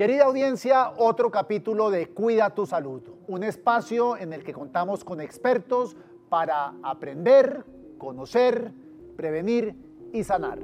Querida 0.00 0.24
audiencia, 0.24 0.94
otro 0.96 1.30
capítulo 1.30 1.90
de 1.90 2.06
Cuida 2.06 2.54
tu 2.54 2.64
Salud, 2.64 3.02
un 3.28 3.44
espacio 3.44 4.16
en 4.16 4.32
el 4.32 4.42
que 4.42 4.54
contamos 4.54 5.04
con 5.04 5.20
expertos 5.20 5.94
para 6.30 6.72
aprender, 6.82 7.66
conocer, 7.98 8.72
prevenir 9.14 9.76
y 10.14 10.24
sanar. 10.24 10.60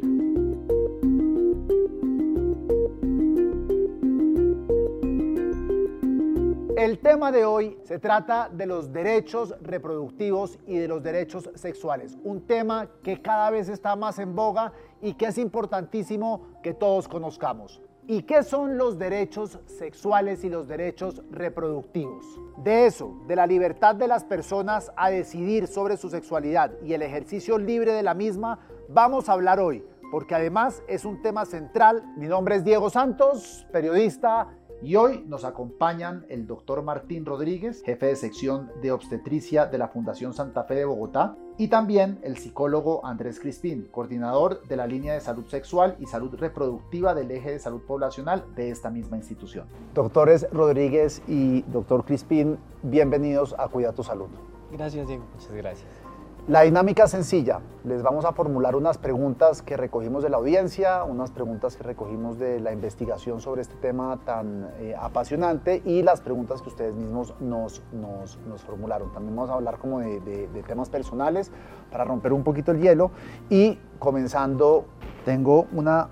El 6.79 6.99
tema 7.01 7.31
de 7.31 7.45
hoy 7.45 7.77
se 7.85 7.99
trata 7.99 8.49
de 8.51 8.65
los 8.65 8.91
derechos 8.91 9.55
reproductivos 9.61 10.59
y 10.67 10.79
de 10.79 10.89
los 10.89 11.03
derechos 11.03 11.51
sexuales, 11.57 12.17
un 12.25 12.47
tema 12.47 12.89
que 13.03 13.21
cada 13.21 13.51
vez 13.51 13.69
está 13.69 13.97
más 13.97 14.19
en 14.19 14.35
boga 14.35 14.73
y 15.03 15.13
que 15.13 15.27
es 15.27 15.37
importantísimo 15.37 16.41
que 16.63 16.73
todos 16.73 17.07
conozcamos. 17.07 17.83
¿Y 18.09 18.23
qué 18.23 18.45
son 18.45 18.79
los 18.79 18.99
derechos 18.99 19.59
sexuales 19.67 20.45
y 20.45 20.49
los 20.49 20.69
derechos 20.69 21.23
reproductivos? 21.29 22.25
De 22.57 22.87
eso, 22.87 23.21
de 23.27 23.35
la 23.35 23.49
libertad 23.49 23.97
de 23.97 24.07
las 24.07 24.23
personas 24.23 24.93
a 24.97 25.11
decidir 25.11 25.67
sobre 25.67 25.97
su 25.97 26.09
sexualidad 26.09 26.71
y 26.85 26.93
el 26.93 27.03
ejercicio 27.03 27.59
libre 27.59 27.93
de 27.93 28.05
la 28.05 28.15
misma, 28.15 28.61
vamos 28.89 29.29
a 29.29 29.33
hablar 29.33 29.59
hoy, 29.59 29.85
porque 30.13 30.37
además 30.37 30.85
es 30.87 31.05
un 31.05 31.21
tema 31.21 31.47
central. 31.47 32.05
Mi 32.17 32.29
nombre 32.29 32.55
es 32.55 32.65
Diego 32.65 32.91
Santos, 32.91 33.67
periodista 33.73 34.57
y 34.83 34.95
hoy 34.95 35.25
nos 35.27 35.45
acompañan 35.45 36.27
el 36.29 36.47
doctor 36.47 36.83
Martín 36.83 37.27
Rodríguez, 37.27 37.83
jefe 37.83 38.07
de 38.07 38.17
sección 38.17 38.71
de 38.83 38.93
obstetricia 38.93 39.67
de 39.67 39.79
la 39.79 39.89
Fundación 39.89 40.33
Santa 40.33 40.63
Fe 40.63 40.77
de 40.77 40.85
Bogotá, 40.85 41.37
y 41.59 41.69
también 41.69 42.19
el 42.23 42.37
psicólogo 42.37 43.05
Andrés 43.05 43.41
Crispín, 43.41 43.89
coordinador 43.91 44.63
de 44.67 44.77
la 44.77 44.87
línea 44.87 45.15
de 45.15 45.21
salud 45.21 45.47
sexual 45.47 45.97
y 45.99 46.07
salud 46.07 46.35
reproductiva 46.35 47.15
del 47.15 47.31
eje 47.31 47.53
de 47.53 47.59
salud 47.59 47.81
poblacional 47.83 48.45
de 48.55 48.71
esta 48.71 48.91
misma 48.91 49.17
institución. 49.17 49.67
Doctores 49.95 50.47
Rodríguez 50.53 51.23
y 51.27 51.63
doctor 51.63 52.05
Crispín, 52.05 52.59
bienvenidos 52.83 53.55
a 53.59 53.69
Cuida 53.69 53.93
tu 53.93 54.03
Salud. 54.03 54.29
Gracias, 54.71 55.07
Diego. 55.07 55.25
Muchas 55.35 55.53
gracias. 55.53 56.06
La 56.49 56.63
dinámica 56.63 57.03
es 57.03 57.11
sencilla. 57.11 57.59
Les 57.83 58.05
vamos 58.05 58.25
a 58.25 58.31
formular 58.31 58.77
unas 58.77 58.99
preguntas 58.99 59.63
que 59.63 59.77
recogimos 59.77 60.23
de 60.23 60.31
la 60.31 60.37
audiencia, 60.37 61.03
unas 61.03 61.33
preguntas 61.33 61.75
que 61.77 61.83
recogimos 61.83 62.39
de 62.39 62.61
la 62.61 62.73
investigación 62.73 63.41
sobre 63.41 63.63
este 63.63 63.75
tema 63.75 64.21
tan 64.25 64.71
eh, 64.79 64.95
apasionante 64.97 65.83
y 65.85 66.05
las 66.05 66.21
preguntas 66.21 66.63
que 66.63 66.69
ustedes 66.69 66.95
mismos 66.95 67.35
nos, 67.41 67.83
nos, 67.93 68.39
formularon. 68.63 69.13
También 69.13 69.35
vamos 69.35 69.51
a 69.51 69.55
hablar 69.55 69.79
como 69.79 69.99
de, 69.99 70.47
temas 70.69 70.89
personales 70.89 71.51
para 71.91 72.05
romper 72.05 72.33
un 72.33 72.45
poquito 72.45 72.71
el 72.71 72.81
hielo 72.81 73.11
y 73.51 73.81
comenzando, 73.99 74.85
tengo 75.25 75.67
una, 75.73 76.11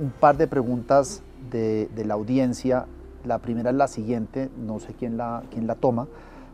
un, 0.00 0.10
par 0.18 0.36
de 0.36 0.48
preguntas 0.48 1.22
de, 1.52 1.88
la 2.04 2.14
audiencia. 2.14 2.86
La 3.24 3.38
primera 3.38 3.70
es 3.70 3.76
la 3.76 3.86
siguiente, 3.86 4.50
no 4.56 4.80
sé 4.80 4.94
quién 4.94 5.16
la 5.16 5.76
toma, 5.78 6.08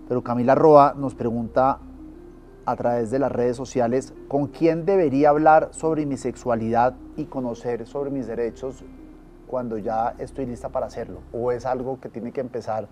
pero 0.09 0.23
Camila 0.23 0.55
Roa 0.55 0.93
nos 0.95 1.15
pregunta 1.15 1.79
a 2.67 2.77
través 2.77 3.11
de 3.11 3.19
las 3.19 3.31
redes 3.31 3.57
sociales 3.57 4.15
con 4.29 4.47
quién 4.47 4.87
debería 4.87 5.31
hablar 5.31 5.69
sobre 5.73 6.07
mi 6.07 6.17
sexualidad 6.17 6.95
y 7.17 7.25
conocer 7.27 7.87
sobre 7.87 8.11
mis 8.11 8.27
derechos 8.27 8.85
cuando 9.47 9.79
ya 9.79 10.15
estoy 10.19 10.47
lista 10.47 10.69
para 10.69 10.87
hacerlo? 10.87 11.21
¿O 11.33 11.53
es 11.53 11.67
algo 11.67 12.01
que 12.01 12.09
tiene 12.09 12.33
que 12.33 12.41
empezar 12.41 12.89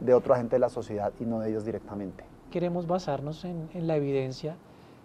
de 0.00 0.14
otro 0.14 0.34
agente 0.34 0.56
de 0.56 0.60
la 0.60 0.68
sociedad 0.68 1.12
y 1.18 1.24
no 1.24 1.40
de 1.40 1.50
ellos 1.50 1.64
directamente? 1.64 2.24
Queremos 2.50 2.86
basarnos 2.86 3.44
en, 3.44 3.68
la 3.74 3.96
evidencia. 3.96 4.56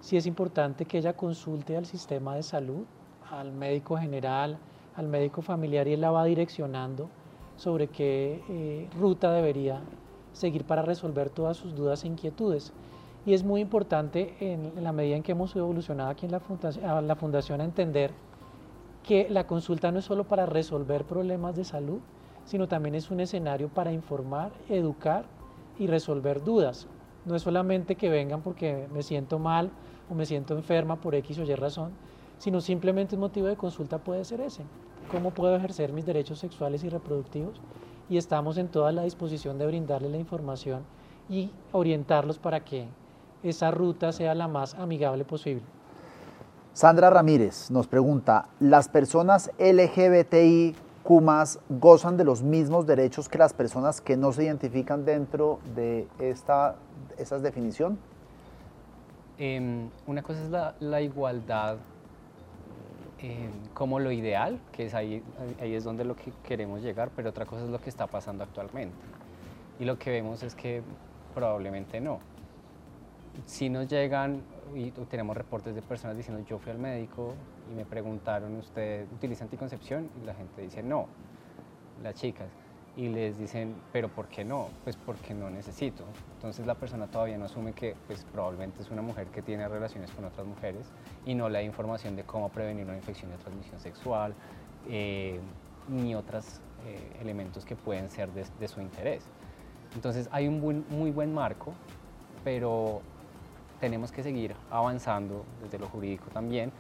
Si 0.02 0.18
es 0.18 0.26
importante 0.26 0.86
que 0.86 1.00
ella 1.00 1.14
consulte 1.14 1.78
al 1.78 1.86
sistema 1.86 2.36
de 2.36 2.44
salud, 2.44 2.84
al 3.32 3.52
médico 3.52 3.98
general, 3.98 4.58
al 4.96 5.08
médico 5.08 5.42
familiar 5.42 5.88
y 5.88 5.94
él 5.94 6.02
la 6.02 6.12
va 6.12 6.26
direccionando 6.26 7.10
sobre 7.56 7.88
qué 7.88 8.42
eh, 8.50 8.88
ruta 9.00 9.32
debería 9.32 9.82
seguir 10.34 10.64
para 10.64 10.82
resolver 10.82 11.30
todas 11.30 11.58
sus 11.58 11.76
dudas 11.76 12.04
e 12.04 12.08
inquietudes. 12.08 12.72
Y 13.30 13.34
es 13.36 13.44
muy 13.44 13.62
importante 13.62 14.34
en, 14.40 14.84
la 14.84 14.92
medida 14.92 15.16
en 15.16 15.22
que 15.22 15.34
hemos 15.34 15.56
evolucionado 15.56 16.10
aquí 16.10 16.26
en 16.26 16.32
la 16.32 16.40
fundación, 16.40 17.08
la 17.08 17.16
fundación 17.16 17.62
a 17.62 17.64
entender 17.64 18.10
que 19.04 19.30
la 19.30 19.46
consulta 19.46 19.92
no 19.92 20.00
es 20.00 20.06
solo 20.06 20.24
para 20.24 20.48
resolver 20.48 21.06
problemas 21.06 21.56
de 21.56 21.64
salud, 21.64 22.00
sino 22.44 22.68
también 22.68 22.96
es 22.96 23.12
un 23.12 23.20
escenario 23.20 23.70
para 23.70 23.92
informar, 23.92 24.52
educar 24.68 25.26
y 25.78 25.86
resolver 25.86 26.44
dudas. 26.44 26.88
No 27.24 27.36
es 27.36 27.44
solamente 27.44 27.94
que 27.94 28.10
vengan 28.10 28.42
porque 28.42 28.88
me 28.92 29.04
siento 29.04 29.38
mal 29.38 29.70
o 30.10 30.16
me 30.16 30.26
siento 30.26 30.56
enferma 30.56 30.96
por 31.00 31.14
X 31.14 31.38
o 31.38 31.44
Y 31.44 31.54
razón, 31.54 31.92
sino 32.40 32.62
simplemente 32.62 33.14
un 33.14 33.22
motivo 33.22 33.46
de 33.46 33.58
consulta 33.58 34.00
puede 34.00 34.26
ser 34.26 34.42
ese. 34.42 34.64
¿Cómo 35.12 35.30
puedo 35.30 35.56
ejercer 35.56 35.94
mis 35.94 36.08
derechos 36.08 36.40
sexuales 36.40 36.84
y 36.84 36.90
reproductivos? 36.90 37.62
Y 38.10 38.18
estamos 38.18 38.58
en 38.58 38.70
toda 38.70 38.92
la 38.92 39.04
disposición 39.04 39.60
de 39.60 39.68
brindarles 39.68 40.10
la 40.10 40.18
información 40.18 40.82
y 41.30 41.52
orientarlos 41.72 42.40
para 42.40 42.66
que 42.66 42.88
esa 43.44 43.72
ruta 43.72 44.12
sea 44.12 44.36
la 44.36 44.48
más 44.48 44.76
amigable 44.76 45.26
posible. 45.26 45.64
Sandra 46.74 47.10
Ramírez 47.10 47.72
nos 47.72 47.88
pregunta, 47.88 48.48
¿las 48.60 48.88
personas 48.88 49.52
LGBTIQ 49.60 50.78
gozan 51.70 52.18
de 52.18 52.24
los 52.24 52.44
mismos 52.44 52.86
derechos 52.86 53.28
que 53.28 53.38
las 53.38 53.54
personas 53.54 54.00
que 54.00 54.16
no 54.16 54.32
se 54.32 54.44
identifican 54.44 55.06
dentro 55.06 55.60
de 55.76 56.08
esta 56.20 56.76
esa 57.18 57.40
definición? 57.40 57.98
Eh, 59.38 59.88
una 60.06 60.22
cosa 60.22 60.44
es 60.44 60.50
la, 60.50 60.76
la 60.80 61.02
igualdad 61.02 61.78
eh, 63.22 63.50
como 63.74 64.00
lo 64.00 64.12
ideal, 64.12 64.60
que 64.72 64.86
es 64.86 64.94
ahí, 64.94 65.24
ahí 65.60 65.74
es 65.74 65.84
donde 65.84 66.06
lo 66.06 66.16
que 66.16 66.32
queremos 66.44 66.82
llegar, 66.82 67.10
pero 67.16 67.32
otra 67.32 67.46
cosa 67.46 67.64
es 67.64 67.70
lo 67.70 67.82
que 67.82 67.90
está 67.90 68.08
pasando 68.08 68.44
actualmente. 68.44 68.96
Y 69.80 69.86
lo 69.86 69.98
que 69.98 70.12
vemos 70.12 70.44
es 70.44 70.56
que 70.56 70.82
probablemente 71.34 72.00
no 72.00 72.20
si 73.46 73.70
nos 73.70 73.88
llegan 73.88 74.42
y 74.76 74.92
tenemos 74.92 75.36
reportes 75.36 75.76
de 75.76 75.82
personas 75.82 76.16
diciendo 76.16 76.44
yo 76.48 76.60
fui 76.60 76.72
al 76.72 76.80
médico 76.80 77.34
y 77.72 77.76
me 77.76 77.86
preguntaron, 77.86 78.56
¿usted 78.58 79.08
utiliza 79.14 79.44
anticoncepción? 79.44 80.10
Y 80.22 80.26
la 80.26 80.34
gente 80.34 80.62
dice 80.62 80.84
no, 80.84 81.08
las 82.04 82.16
chicas. 82.16 82.48
Y 82.96 83.08
les 83.08 83.38
dicen, 83.38 83.76
¿pero 83.94 84.10
por 84.10 84.28
qué 84.28 84.44
no? 84.44 84.68
Pues 84.84 84.98
porque 84.98 85.34
no 85.34 85.50
necesito. 85.50 86.04
Entonces 86.36 86.66
la 86.66 86.76
persona 86.76 87.08
todavía 87.08 87.38
no 87.38 87.46
asume 87.46 87.72
que 87.72 87.96
pues, 88.08 88.26
probablemente 88.32 88.82
es 88.82 88.90
una 88.90 89.02
mujer 89.02 89.28
que 89.28 89.42
tiene 89.42 89.68
relaciones 89.68 90.12
con 90.12 90.26
otras 90.26 90.46
mujeres 90.46 90.92
y 91.26 91.34
no 91.34 91.48
le 91.48 91.60
da 91.60 91.64
información 91.64 92.16
de 92.16 92.24
cómo 92.24 92.50
prevenir 92.50 92.86
una 92.86 92.98
infección 92.98 93.32
de 93.32 93.38
transmisión 93.38 93.80
sexual 93.80 94.34
eh, 94.90 95.40
ni 95.88 96.14
otros 96.14 96.62
eh, 96.86 97.18
elementos 97.22 97.64
que 97.64 97.76
pueden 97.76 98.10
ser 98.10 98.32
de, 98.34 98.46
de, 98.60 98.68
su 98.68 98.82
interés. 98.82 99.24
Entonces 99.96 100.28
hay 100.32 100.48
un 100.48 100.60
buen, 100.60 100.86
muy 100.90 101.12
buen 101.12 101.34
marco, 101.34 101.74
pero 102.44 103.02
tenemos 103.80 104.12
que 104.12 104.24
seguir 104.24 104.56
avanzando 104.70 105.46
desde 105.62 105.80
lo 105.80 105.88
jurídico 105.88 106.26
también 106.32 106.72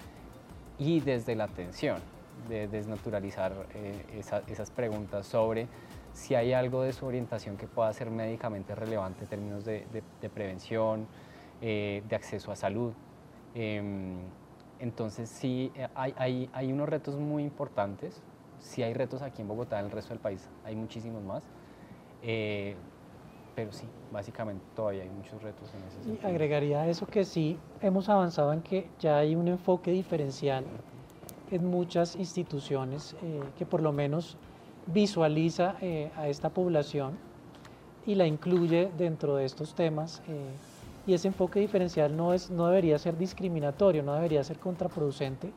y 0.77 0.99
desde 0.99 1.35
la 1.35 1.45
atención, 1.45 1.99
de 2.47 2.67
desnaturalizar 2.67 3.51
eh, 3.73 4.21
esas 4.47 4.71
preguntas 4.71 5.27
sobre 5.27 5.67
si 6.13 6.35
hay 6.35 6.53
algo 6.53 6.83
de 6.83 6.93
su 6.93 7.05
orientación 7.05 7.57
que 7.57 7.67
pueda 7.67 7.91
ser 7.93 8.09
médicamente 8.09 8.75
relevante 8.75 9.23
en 9.23 9.29
términos 9.29 9.65
de, 9.65 9.83
prevención, 10.33 11.05
eh, 11.61 12.01
de 12.07 12.15
acceso 12.15 12.51
a 12.51 12.55
salud. 12.55 12.93
Em, 13.53 14.19
entonces 14.79 15.29
sí, 15.29 15.71
eh, 15.75 15.87
hay, 15.95 16.13
hay, 16.17 16.49
hay, 16.53 16.71
unos 16.71 16.87
retos 16.87 17.15
muy 17.15 17.43
importantes, 17.43 18.21
sí 18.59 18.81
hay 18.81 18.93
retos 18.93 19.21
aquí 19.21 19.41
en 19.41 19.49
Bogotá, 19.49 19.79
en 19.79 19.85
el 19.85 19.91
resto 19.91 20.13
del 20.13 20.21
país 20.21 20.47
hay 20.63 20.75
muchísimos 20.75 21.21
más 21.23 21.43
pero 23.55 23.71
sí, 23.71 23.85
básicamente 24.11 24.63
todavía 24.75 25.03
hay 25.03 25.09
muchos 25.09 25.41
retos 25.41 25.69
en 25.73 25.83
ese 25.83 26.03
sentido. 26.03 26.17
Y 26.23 26.31
agregaría 26.31 26.81
a 26.81 26.87
eso 26.87 27.05
que 27.05 27.25
sí, 27.25 27.57
hemos 27.81 28.09
avanzado 28.09 28.53
en 28.53 28.61
que 28.61 28.87
ya 28.99 29.17
hay 29.17 29.35
un 29.35 29.47
enfoque 29.47 29.91
diferencial 29.91 30.65
en 31.51 31.65
muchas 31.65 32.15
instituciones 32.15 33.15
eh, 33.21 33.41
que 33.57 33.65
por 33.65 33.81
lo 33.81 33.91
menos 33.91 34.37
visualiza 34.87 35.75
eh, 35.81 36.11
a 36.15 36.27
esta 36.27 36.49
población 36.49 37.17
y 38.05 38.15
la 38.15 38.25
incluye 38.25 38.91
dentro 38.97 39.35
de 39.35 39.45
estos 39.45 39.73
temas. 39.73 40.21
Eh, 40.27 40.49
y 41.07 41.13
ese 41.13 41.27
enfoque 41.27 41.59
diferencial 41.59 42.15
no, 42.15 42.33
es, 42.33 42.51
no 42.51 42.67
debería 42.67 42.97
ser 42.99 43.17
discriminatorio, 43.17 44.03
no 44.03 44.13
debería 44.13 44.43
ser 44.43 44.59
contraproducente. 44.59 45.51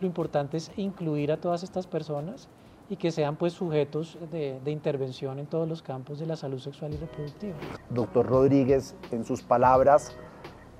Lo 0.00 0.06
importante 0.06 0.56
es 0.56 0.70
incluir 0.76 1.32
a 1.32 1.36
todas 1.36 1.62
estas 1.62 1.86
personas 1.86 2.48
y 2.88 2.96
que 2.96 3.10
sean 3.10 3.36
pues 3.36 3.52
sujetos 3.52 4.18
de, 4.30 4.60
de, 4.64 4.70
intervención 4.70 5.38
en 5.38 5.46
todos 5.46 5.68
los 5.68 5.82
campos 5.82 6.18
de 6.18 6.26
la 6.26 6.36
salud 6.36 6.58
sexual 6.58 6.94
y 6.94 6.96
reproductiva. 6.96 7.56
Doctor 7.90 8.26
Rodríguez, 8.26 8.94
en 9.10 9.24
sus 9.24 9.42
palabras, 9.42 10.16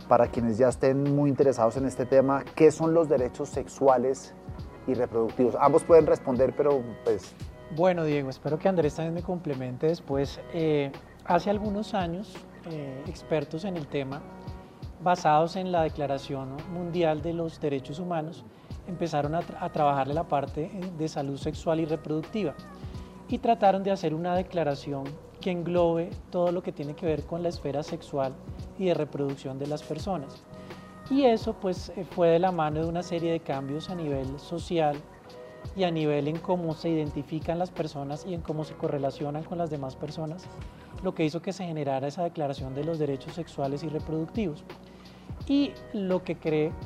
para 0.09 0.29
quienes 0.29 0.59
ya 0.59 0.69
estén 0.69 1.03
muy 1.15 1.31
interesados 1.31 1.77
en 1.77 1.87
este 1.87 2.07
tema, 2.07 2.45
¿qué 2.55 2.71
son 2.71 2.95
los 2.95 3.09
derechos 3.09 3.49
sexuales 3.49 4.35
y 4.87 4.95
reproductivos? 4.95 5.57
Ambos 5.61 5.85
pueden 5.85 6.07
responder, 6.07 6.55
pero 6.57 6.83
pues... 7.05 7.35
Bueno, 7.75 8.05
Diego, 8.05 8.31
espero 8.31 8.59
que 8.59 8.69
Andrés 8.69 8.95
también 8.95 9.15
me 9.15 9.23
complemente 9.23 9.89
después. 9.89 10.41
Eh, 10.55 10.93
hace 11.25 11.51
algunos 11.51 11.95
años, 11.95 12.35
eh, 12.71 13.03
expertos 13.09 13.65
en 13.65 13.77
el 13.77 13.89
tema, 13.89 14.23
basados 15.03 15.57
en 15.57 15.73
la 15.73 15.83
Declaración 15.83 16.57
Mundial 16.73 17.23
de 17.23 17.33
los 17.33 17.61
Derechos 17.61 17.99
Humanos, 17.99 18.45
empezaron 18.87 19.35
a, 19.35 19.43
trabajarle 19.73 20.15
la 20.15 20.29
parte 20.29 20.71
eh, 20.73 20.93
de 20.97 21.09
salud 21.09 21.37
sexual 21.37 21.81
y 21.81 21.85
reproductiva. 21.85 22.55
y 23.29 23.39
trataron 23.39 23.83
de 23.83 23.91
hacer 23.91 24.15
una 24.15 24.37
declaración 24.37 25.05
que 25.41 25.51
englobe 25.51 26.11
todo 26.31 26.53
lo 26.53 26.63
que 26.63 26.71
tiene 26.71 26.95
que 26.95 27.07
ver 27.07 27.25
con 27.25 27.43
la 27.43 27.49
esfera 27.49 27.83
sexual 27.83 28.33
y 28.79 28.87
de 28.87 28.95
reproducción 28.95 29.59
de 29.59 29.67
las 29.67 29.83
personas. 29.83 30.45
Y 31.11 31.25
eso 31.25 31.55
pues 31.55 31.93
eh, 31.97 32.05
fue 32.05 32.29
de 32.29 32.39
la 32.39 32.53
mano 32.53 32.81
de 32.81 32.89
una 32.89 33.03
serie 33.03 33.33
de 33.33 33.41
cambios 33.41 33.91
a 33.91 33.95
nivel 33.95 34.39
social 34.39 34.97
y 35.75 35.85
a 35.85 35.91
nivel 35.91 36.29
en 36.29 36.39
cómo 36.39 36.75
se 36.75 36.89
identifican 36.89 37.59
las 37.59 37.71
personas 37.71 38.25
y 38.27 38.35
en 38.35 38.41
cómo 38.41 38.65
se 38.65 38.75
correlacionan 38.75 39.45
con 39.45 39.59
las 39.59 39.71
demás 39.71 39.97
personas, 39.97 40.47
lo 41.03 41.15
que 41.15 41.25
hizo 41.25 41.43
que 41.43 41.53
se 41.53 41.65
generara 41.65 42.09
esa 42.09 42.25
declaración 42.25 42.75
de 42.75 42.85
los 42.85 42.99
derechos 42.99 43.35
sexuales 43.35 43.83
y 43.83 43.89
reproductivos. 43.89 44.65
Y 45.49 45.73
lo 45.93 46.25
que 46.25 46.37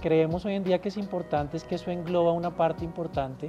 creemos 0.00 0.44
hoy 0.44 0.54
en 0.54 0.64
día 0.64 0.80
que 0.80 0.90
es 0.90 0.96
importante 0.96 1.56
es 1.56 1.64
que 1.64 1.76
eso 1.76 1.90
engloba 1.90 2.32
una 2.32 2.56
parte 2.56 2.84
importante 2.84 3.48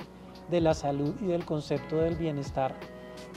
de 0.50 0.62
la 0.62 0.74
salud 0.74 1.13
y 1.22 1.25
del 1.25 1.46
concepto 1.46 1.98
del 1.98 2.16
bienestar 2.16 2.75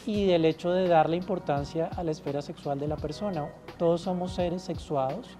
y 0.06 0.26
del 0.26 0.44
hecho 0.44 0.71
de 0.71 0.88
darle 0.88 1.17
importancia 1.17 1.91
a 1.97 2.05
la 2.05 2.11
esfera 2.11 2.43
sexual 2.43 2.79
de 2.79 2.88
la 2.88 2.97
persona. 2.97 3.49
Todos 3.79 4.03
somos 4.03 4.35
seres 4.35 4.62
sexuados, 4.62 5.37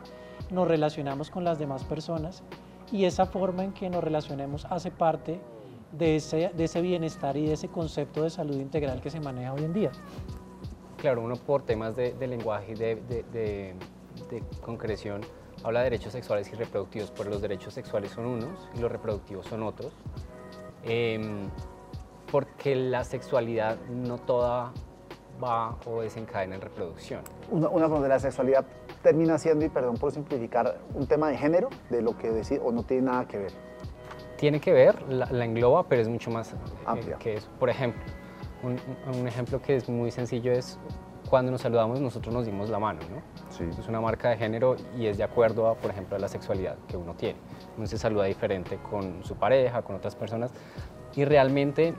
nos 0.51 0.67
relacionamos 0.67 1.31
con 1.31 1.45
las 1.45 1.59
demás 1.59 1.85
personas 1.85 2.43
y 2.91 3.05
esa 3.05 3.27
forma 3.27 3.65
en 3.65 3.73
que 3.73 3.91
nos 3.91 4.03
relacionemos 4.03 4.65
hace 4.67 4.91
parte 4.91 5.41
de 5.93 6.17
ese, 6.17 6.81
bienestar 6.81 7.37
y 7.37 7.47
de 7.47 7.53
ese 7.53 7.69
concepto 7.69 8.23
de 8.23 8.31
salud 8.31 8.57
integral 8.57 9.01
que 9.01 9.11
se 9.11 9.21
maneja 9.21 9.53
hoy 9.53 9.65
en 9.65 9.73
día. 9.73 9.93
Claro, 11.05 11.21
uno 11.21 11.37
por 11.37 11.61
temas 11.61 11.95
de, 11.95 12.15
lenguaje 12.27 12.73
y 12.73 12.75
de, 12.77 12.95
de, 13.31 13.75
concreción 14.63 15.21
habla 15.63 15.81
de 15.81 15.91
derechos 15.91 16.15
sexuales 16.15 16.51
y 16.51 16.55
reproductivos, 16.55 17.11
pero 17.11 17.29
los 17.29 17.43
derechos 17.43 17.75
sexuales 17.75 18.11
son 18.11 18.25
unos 18.25 18.71
y 18.75 18.79
los 18.79 18.91
reproductivos 18.91 19.45
son 19.45 19.65
otros. 19.65 19.93
Em, 20.83 21.51
porque 22.33 22.75
la 22.75 23.05
sexualidad 23.05 23.77
no 23.91 24.17
toda 24.17 24.73
va 25.45 25.77
o 25.85 26.01
desencadena 26.01 26.55
en 26.55 26.63
reproducción. 26.63 27.21
Una, 27.51 27.69
una 27.69 27.87
de 28.01 28.09
la 28.09 28.19
sexualidad 28.19 28.65
termina 29.03 29.37
siendo, 29.37 29.67
y 29.67 29.69
perdón 29.69 29.99
por 29.99 30.11
simplificar, 30.11 30.79
un 30.95 31.07
tema 31.07 31.29
de 31.29 31.37
género, 31.37 31.69
de 31.91 32.01
lo 32.01 32.17
que 32.17 32.31
decir, 32.31 32.63
o 32.65 32.73
no 32.73 32.83
tiene 32.83 33.03
nada 33.03 33.29
que 33.29 33.37
ver. 33.37 33.53
Tiene 34.39 34.59
que 34.59 34.73
ver, 34.73 35.03
la, 35.13 35.45
engloba, 35.45 35.87
pero 35.87 36.01
es 36.01 36.09
mucho 36.09 36.31
más 36.31 36.55
eh, 36.55 36.57
amplia 36.87 37.19
que 37.19 37.35
eso. 37.35 37.51
Por 37.61 37.69
ejemplo, 37.69 38.03
un, 38.65 38.81
un, 39.15 39.29
ejemplo 39.29 39.61
que 39.61 39.77
es 39.77 39.89
muy 39.89 40.11
sencillo 40.11 40.53
es 40.53 40.79
cuando 41.29 41.51
nos 41.51 41.63
saludamos 41.63 42.01
nosotros 42.01 42.35
nos 42.35 42.47
dimos 42.47 42.69
la 42.71 42.79
mano, 42.79 43.01
¿no? 43.11 43.23
Sí. 43.51 43.65
Es 43.79 43.89
una 43.89 44.01
marca 44.01 44.31
de 44.31 44.37
género 44.37 44.77
y 44.97 45.07
es 45.07 45.19
de 45.19 45.25
acuerdo 45.25 45.69
a, 45.69 45.75
por 45.75 45.91
ejemplo, 45.91 46.17
a 46.17 46.19
la 46.19 46.29
sexualidad 46.29 46.77
que 46.89 46.97
uno 46.97 47.15
tiene. 47.15 47.39
Uno 47.77 47.87
se 47.87 47.99
saluda 47.99 48.25
diferente 48.25 48.79
con 48.91 49.25
su 49.25 49.35
pareja, 49.35 49.83
con 49.83 49.97
otras 49.97 50.15
personas 50.15 50.53
y 51.17 51.25
realmente 51.25 51.95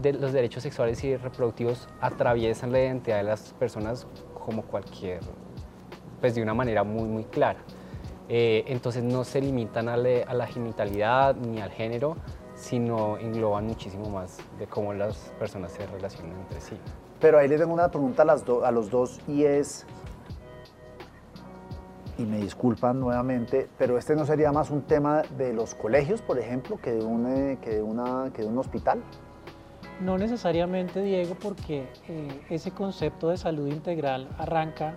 de 0.00 0.12
los 0.12 0.32
derechos 0.32 0.62
sexuales 0.62 1.02
y 1.04 1.16
reproductivos 1.16 1.88
atraviesan 2.00 2.72
la 2.72 2.80
identidad 2.80 3.18
de 3.18 3.24
las 3.24 3.52
personas 3.54 4.06
como 4.44 4.62
cualquier, 4.62 5.20
pues 6.20 6.34
de 6.34 6.42
una 6.42 6.54
manera 6.54 6.82
muy, 6.84 7.04
muy 7.04 7.24
clara. 7.24 7.60
Eh, 8.28 8.64
entonces 8.68 9.02
no 9.02 9.24
se 9.24 9.40
limitan 9.40 9.88
a, 9.88 9.94
a, 9.94 9.96
la 10.34 10.46
genitalidad 10.46 11.34
ni 11.34 11.60
al 11.60 11.70
género, 11.70 12.16
sino 12.62 13.18
engloban 13.18 13.66
muchísimo 13.66 14.08
más 14.08 14.38
de 14.56 14.68
cómo 14.68 14.94
las 14.94 15.16
personas 15.36 15.72
se 15.72 15.84
relacionan 15.84 16.38
entre 16.42 16.60
sí. 16.60 16.76
Pero 17.20 17.38
ahí 17.38 17.48
le 17.48 17.58
tengo 17.58 17.74
una 17.74 17.90
pregunta 17.90 18.22
a, 18.22 18.24
las 18.24 18.44
a 18.48 18.70
los 18.70 18.88
dos 18.88 19.20
y 19.26 19.42
es, 19.42 19.84
y 22.18 22.22
me 22.22 22.38
disculpan 22.38 23.00
nuevamente, 23.00 23.68
pero 23.78 23.98
este 23.98 24.14
no 24.14 24.24
sería 24.24 24.52
más 24.52 24.70
un 24.70 24.82
tema 24.82 25.22
de 25.36 25.52
los 25.52 25.74
colegios, 25.74 26.22
por 26.22 26.38
ejemplo, 26.38 26.78
que 26.80 26.92
de 26.92 27.04
un, 27.04 27.26
eh, 27.26 27.58
que 27.60 27.70
de 27.70 27.82
una, 27.82 28.30
que 28.32 28.42
de 28.42 28.48
un 28.48 28.58
hospital. 28.58 29.02
No 30.00 30.16
necesariamente, 30.16 31.02
Diego, 31.02 31.34
porque 31.42 31.88
eh, 32.08 32.42
ese 32.48 32.70
concepto 32.70 33.30
de 33.30 33.38
salud 33.38 33.66
integral 33.66 34.28
arranca 34.38 34.96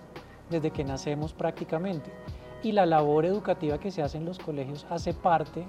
desde 0.50 0.70
que 0.70 0.84
nacemos 0.84 1.32
prácticamente 1.32 2.12
y 2.62 2.72
la 2.72 2.86
labor 2.86 3.26
educativa 3.26 3.78
que 3.78 3.90
se 3.90 4.02
hace 4.02 4.18
en 4.18 4.24
los 4.24 4.38
colegios 4.38 4.86
hace 4.88 5.12
parte 5.14 5.66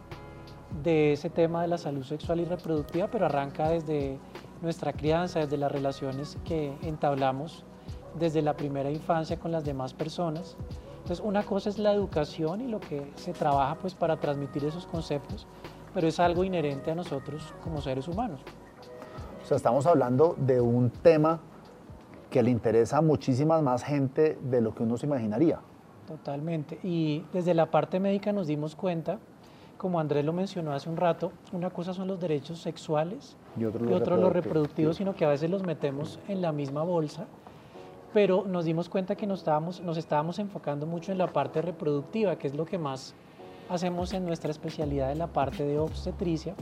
de 0.83 1.13
ese 1.13 1.29
tema 1.29 1.61
de 1.61 1.67
la 1.67 1.77
salud 1.77 2.03
sexual 2.03 2.39
y 2.39 2.45
reproductiva, 2.45 3.07
pero 3.07 3.25
arranca 3.25 3.69
desde 3.69 4.19
nuestra 4.61 4.93
crianza, 4.93 5.39
desde 5.39 5.57
las 5.57 5.71
relaciones 5.71 6.37
que 6.45 6.75
entablamos 6.83 7.63
desde 8.17 8.41
la 8.41 8.55
primera 8.55 8.89
infancia 8.89 9.37
con 9.39 9.51
las 9.51 9.63
demás 9.63 9.93
personas. 9.93 10.57
Entonces, 10.97 11.23
una 11.23 11.43
cosa 11.43 11.69
es 11.69 11.77
la 11.77 11.93
educación 11.93 12.61
y 12.61 12.67
lo 12.67 12.79
que 12.79 13.11
se 13.15 13.33
trabaja 13.33 13.75
pues 13.75 13.93
para 13.93 14.17
transmitir 14.17 14.65
esos 14.65 14.85
conceptos, 14.85 15.47
pero 15.93 16.07
es 16.07 16.19
algo 16.19 16.43
inherente 16.43 16.91
a 16.91 16.95
nosotros 16.95 17.53
como 17.63 17.81
seres 17.81 18.07
humanos. 18.07 18.41
O 19.41 19.45
sea, 19.45 19.57
estamos 19.57 19.85
hablando 19.85 20.35
de 20.37 20.59
un 20.59 20.89
tema 20.89 21.39
que 22.29 22.43
le 22.43 22.51
interesa 22.51 22.97
a 22.97 23.01
muchísimas 23.01 23.63
más 23.63 23.83
gente 23.83 24.37
de 24.41 24.59
lo 24.59 24.75
que 24.75 24.83
uno 24.83 24.97
se 24.97 25.05
imaginaría. 25.05 25.59
Totalmente. 26.07 26.79
Y 26.83 27.23
desde 27.31 27.53
la 27.53 27.71
parte 27.71 27.99
médica 27.99 28.33
nos 28.33 28.47
dimos 28.47 28.75
cuenta, 28.75 29.19
como 29.77 30.00
Andrés 30.00 30.25
lo 30.25 30.33
mencionó 30.33 30.74
hace 30.74 30.89
un 30.89 30.97
rato, 30.97 31.31
una 31.51 31.69
cosa 31.69 31.94
son 31.94 32.07
los 32.07 32.19
derechos 32.19 32.59
sexuales 32.59 33.35
y 33.57 33.65
otro, 33.65 33.79
los, 33.79 34.00
reproductivos. 34.00 34.19
los 34.19 34.33
reproductivos, 34.33 34.97
sino 34.97 35.15
que 35.15 35.25
a 35.25 35.29
veces 35.29 35.50
los 35.50 35.63
metemos 35.63 36.19
en 36.27 36.41
la 36.41 36.51
misma 36.51 36.83
bolsa. 36.83 37.25
Pero 38.13 38.45
nos 38.47 38.65
dimos 38.65 38.89
cuenta 38.89 39.15
que 39.15 39.27
nos 39.27 39.39
estábamos, 39.39 39.81
nos 39.81 39.97
estábamos 39.97 40.39
enfocando 40.39 40.85
mucho 40.85 41.12
en 41.12 41.18
la 41.18 41.27
parte 41.27 41.62
reproductiva, 41.62 42.38
que 42.38 42.47
es 42.47 42.56
lo 42.56 42.65
que 42.65 42.77
más 42.77 43.13
hacemos 43.69 44.13
en 44.13 44.25
nuestra 44.25 44.50
especialidad 44.50 45.12
en 45.12 45.19
la 45.19 45.27
parte 45.27 45.65
de 45.65 45.77
obstetricia 45.77 46.56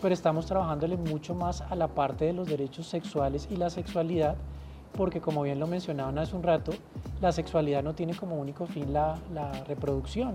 pero 0.00 0.14
estamos 0.14 0.46
trabajándole 0.46 0.96
mucho 0.96 1.34
más 1.34 1.60
a 1.62 1.74
la 1.74 1.88
parte 1.88 2.24
de 2.26 2.32
los 2.32 2.48
derechos 2.48 2.86
sexuales 2.86 3.48
y 3.50 3.56
la 3.56 3.70
sexualidad, 3.70 4.36
porque 4.96 5.20
como 5.20 5.42
bien 5.42 5.58
lo 5.58 5.66
mencionaban 5.66 6.18
hace 6.18 6.36
un 6.36 6.42
rato, 6.42 6.72
la 7.20 7.32
sexualidad 7.32 7.82
no 7.82 7.94
tiene 7.94 8.14
como 8.14 8.36
único 8.36 8.66
fin 8.66 8.92
la, 8.92 9.18
reproducción. 9.66 10.34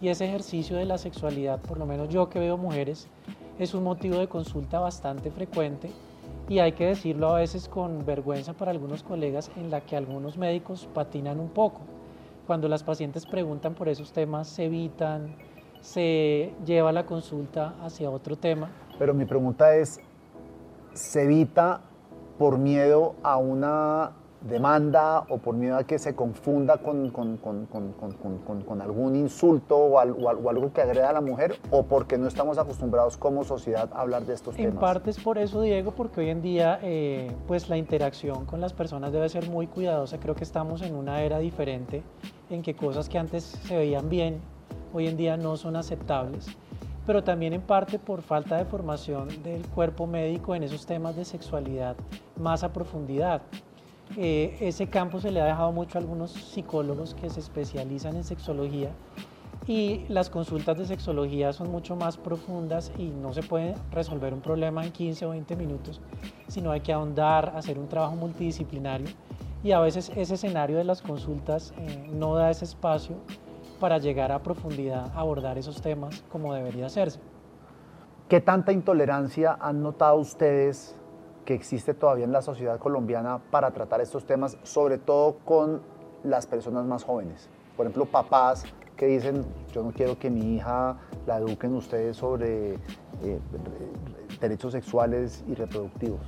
Y 0.00 0.08
ese 0.08 0.26
ejercicio 0.26 0.76
de 0.76 0.84
la 0.84 0.98
sexualidad, 0.98 1.60
por 1.60 1.78
lo 1.78 1.86
menos 1.86 2.08
yo 2.08 2.28
que 2.28 2.38
veo 2.38 2.56
mujeres, 2.56 3.08
es 3.58 3.74
un 3.74 3.84
motivo 3.84 4.18
de 4.18 4.28
consulta 4.28 4.80
bastante 4.80 5.30
frecuente 5.30 5.90
y 6.48 6.58
hay 6.58 6.72
que 6.72 6.86
decirlo 6.86 7.28
a 7.28 7.38
veces 7.38 7.68
con 7.68 8.04
vergüenza 8.04 8.52
para 8.52 8.70
algunos 8.70 9.02
colegas 9.02 9.50
en 9.56 9.70
la 9.70 9.80
que 9.82 9.96
algunos 9.96 10.36
médicos 10.36 10.88
patinan 10.92 11.40
un 11.40 11.48
poco. 11.48 11.80
Cuando 12.46 12.68
las 12.68 12.82
pacientes 12.82 13.26
preguntan 13.26 13.74
por 13.74 13.88
esos 13.88 14.12
temas, 14.12 14.48
se 14.48 14.64
evitan, 14.64 15.36
se 15.80 16.52
lleva 16.64 16.92
la 16.92 17.06
consulta 17.06 17.74
hacia 17.82 18.10
otro 18.10 18.36
tema. 18.36 18.70
Pero 18.98 19.14
mi 19.14 19.24
pregunta 19.24 19.76
es, 19.76 20.00
¿se 20.92 21.22
evita 21.22 21.82
por 22.38 22.58
miedo 22.58 23.14
a 23.22 23.36
una 23.36 24.12
demanda 24.48 25.24
o 25.28 25.38
por 25.38 25.54
miedo 25.54 25.76
a 25.76 25.84
que 25.84 25.98
se 25.98 26.14
confunda 26.14 26.78
con, 26.78 27.10
con, 27.10 27.36
con, 27.36 27.66
con 27.66 28.82
algún 28.82 29.14
insulto 29.16 29.76
o, 29.76 29.98
algo 29.98 30.72
que 30.72 30.82
agreda 30.82 31.10
a 31.10 31.12
la 31.12 31.20
mujer 31.20 31.56
o 31.70 31.84
porque 31.84 32.18
no 32.18 32.26
estamos 32.26 32.58
acostumbrados 32.58 33.16
como 33.16 33.44
sociedad 33.44 33.88
a 33.92 34.00
hablar 34.00 34.24
de 34.24 34.34
estos 34.34 34.56
temas? 34.56 34.72
En 34.72 34.78
parte 34.78 35.10
es 35.10 35.20
por 35.20 35.38
eso, 35.38 35.60
Diego, 35.60 35.92
porque 35.92 36.20
hoy 36.20 36.30
en 36.30 36.42
día 36.42 36.78
eh, 36.82 37.30
pues 37.46 37.68
la 37.68 37.76
interacción 37.76 38.44
con 38.44 38.60
las 38.60 38.72
personas 38.72 39.12
debe 39.12 39.28
ser 39.28 39.48
muy 39.48 39.66
cuidadosa. 39.66 40.18
Creo 40.18 40.34
que 40.34 40.44
estamos 40.44 40.82
en 40.82 40.94
una 40.94 41.22
era 41.22 41.38
diferente 41.38 42.02
en 42.50 42.62
que 42.62 42.74
cosas 42.74 43.08
que 43.08 43.18
antes 43.18 43.44
se 43.44 43.76
veían 43.76 44.08
bien 44.08 44.40
hoy 44.92 45.08
en 45.08 45.16
día 45.16 45.36
no 45.36 45.56
son 45.56 45.76
aceptables, 45.76 46.46
pero 47.06 47.24
también 47.24 47.52
en 47.52 47.62
parte 47.62 47.98
por 47.98 48.22
falta 48.22 48.56
de 48.56 48.64
formación 48.64 49.28
del 49.42 49.66
cuerpo 49.68 50.06
médico 50.06 50.54
en 50.54 50.62
esos 50.62 50.84
temas 50.84 51.16
de 51.16 51.24
sexualidad 51.24 51.96
más 52.38 52.62
a 52.62 52.72
profundidad. 52.72 53.42
Eh, 54.16 54.56
ese 54.60 54.88
campo 54.88 55.20
se 55.20 55.30
le 55.30 55.40
ha 55.40 55.46
dejado 55.46 55.72
mucho 55.72 55.96
a 55.96 56.00
algunos 56.00 56.32
psicólogos 56.32 57.14
que 57.14 57.30
se 57.30 57.40
especializan 57.40 58.16
en 58.16 58.24
sexología 58.24 58.90
y 59.66 60.04
las 60.08 60.28
consultas 60.28 60.76
de 60.76 60.86
sexología 60.86 61.52
son 61.52 61.70
mucho 61.70 61.94
más 61.94 62.16
profundas 62.16 62.92
y 62.98 63.06
no 63.08 63.32
se 63.32 63.42
puede 63.42 63.74
resolver 63.92 64.34
un 64.34 64.40
problema 64.40 64.84
en 64.84 64.90
15 64.90 65.26
o 65.26 65.30
20 65.30 65.56
minutos, 65.56 66.00
sino 66.48 66.72
hay 66.72 66.80
que 66.80 66.92
ahondar, 66.92 67.52
hacer 67.56 67.78
un 67.78 67.88
trabajo 67.88 68.16
multidisciplinario 68.16 69.08
y 69.62 69.72
a 69.72 69.80
veces 69.80 70.10
ese 70.16 70.34
escenario 70.34 70.76
de 70.76 70.84
las 70.84 71.00
consultas 71.00 71.72
eh, 71.78 72.08
no 72.12 72.34
da 72.34 72.50
ese 72.50 72.64
espacio 72.64 73.16
para 73.78 73.98
llegar 73.98 74.32
a 74.32 74.42
profundidad 74.42 75.10
a 75.14 75.20
abordar 75.20 75.58
esos 75.58 75.80
temas 75.80 76.24
como 76.30 76.52
debería 76.54 76.86
hacerse. 76.86 77.20
¿Qué 78.28 78.40
tanta 78.40 78.72
intolerancia 78.72 79.56
han 79.60 79.82
notado 79.82 80.16
ustedes 80.16 80.96
que 81.44 81.54
existe 81.54 81.94
todavía 81.94 82.24
en 82.24 82.32
la 82.32 82.42
sociedad 82.42 82.78
colombiana 82.78 83.40
para 83.50 83.70
tratar 83.72 84.00
estos 84.00 84.24
temas, 84.24 84.56
sobre 84.62 84.98
todo 84.98 85.36
con 85.44 85.82
las 86.24 86.46
personas 86.46 86.84
más 86.86 87.04
jóvenes? 87.04 87.48
Por 87.76 87.86
ejemplo, 87.86 88.06
papás 88.06 88.64
que 88.96 89.06
dicen, 89.06 89.44
yo 89.72 89.82
no 89.82 89.92
quiero 89.92 90.18
que 90.18 90.30
mi 90.30 90.56
hija 90.56 90.96
la 91.26 91.38
eduquen 91.38 91.74
ustedes 91.74 92.16
sobre 92.16 92.74
eh, 92.74 93.40
derechos 94.40 94.72
sexuales 94.72 95.42
y 95.48 95.54
reproductivos. 95.54 96.20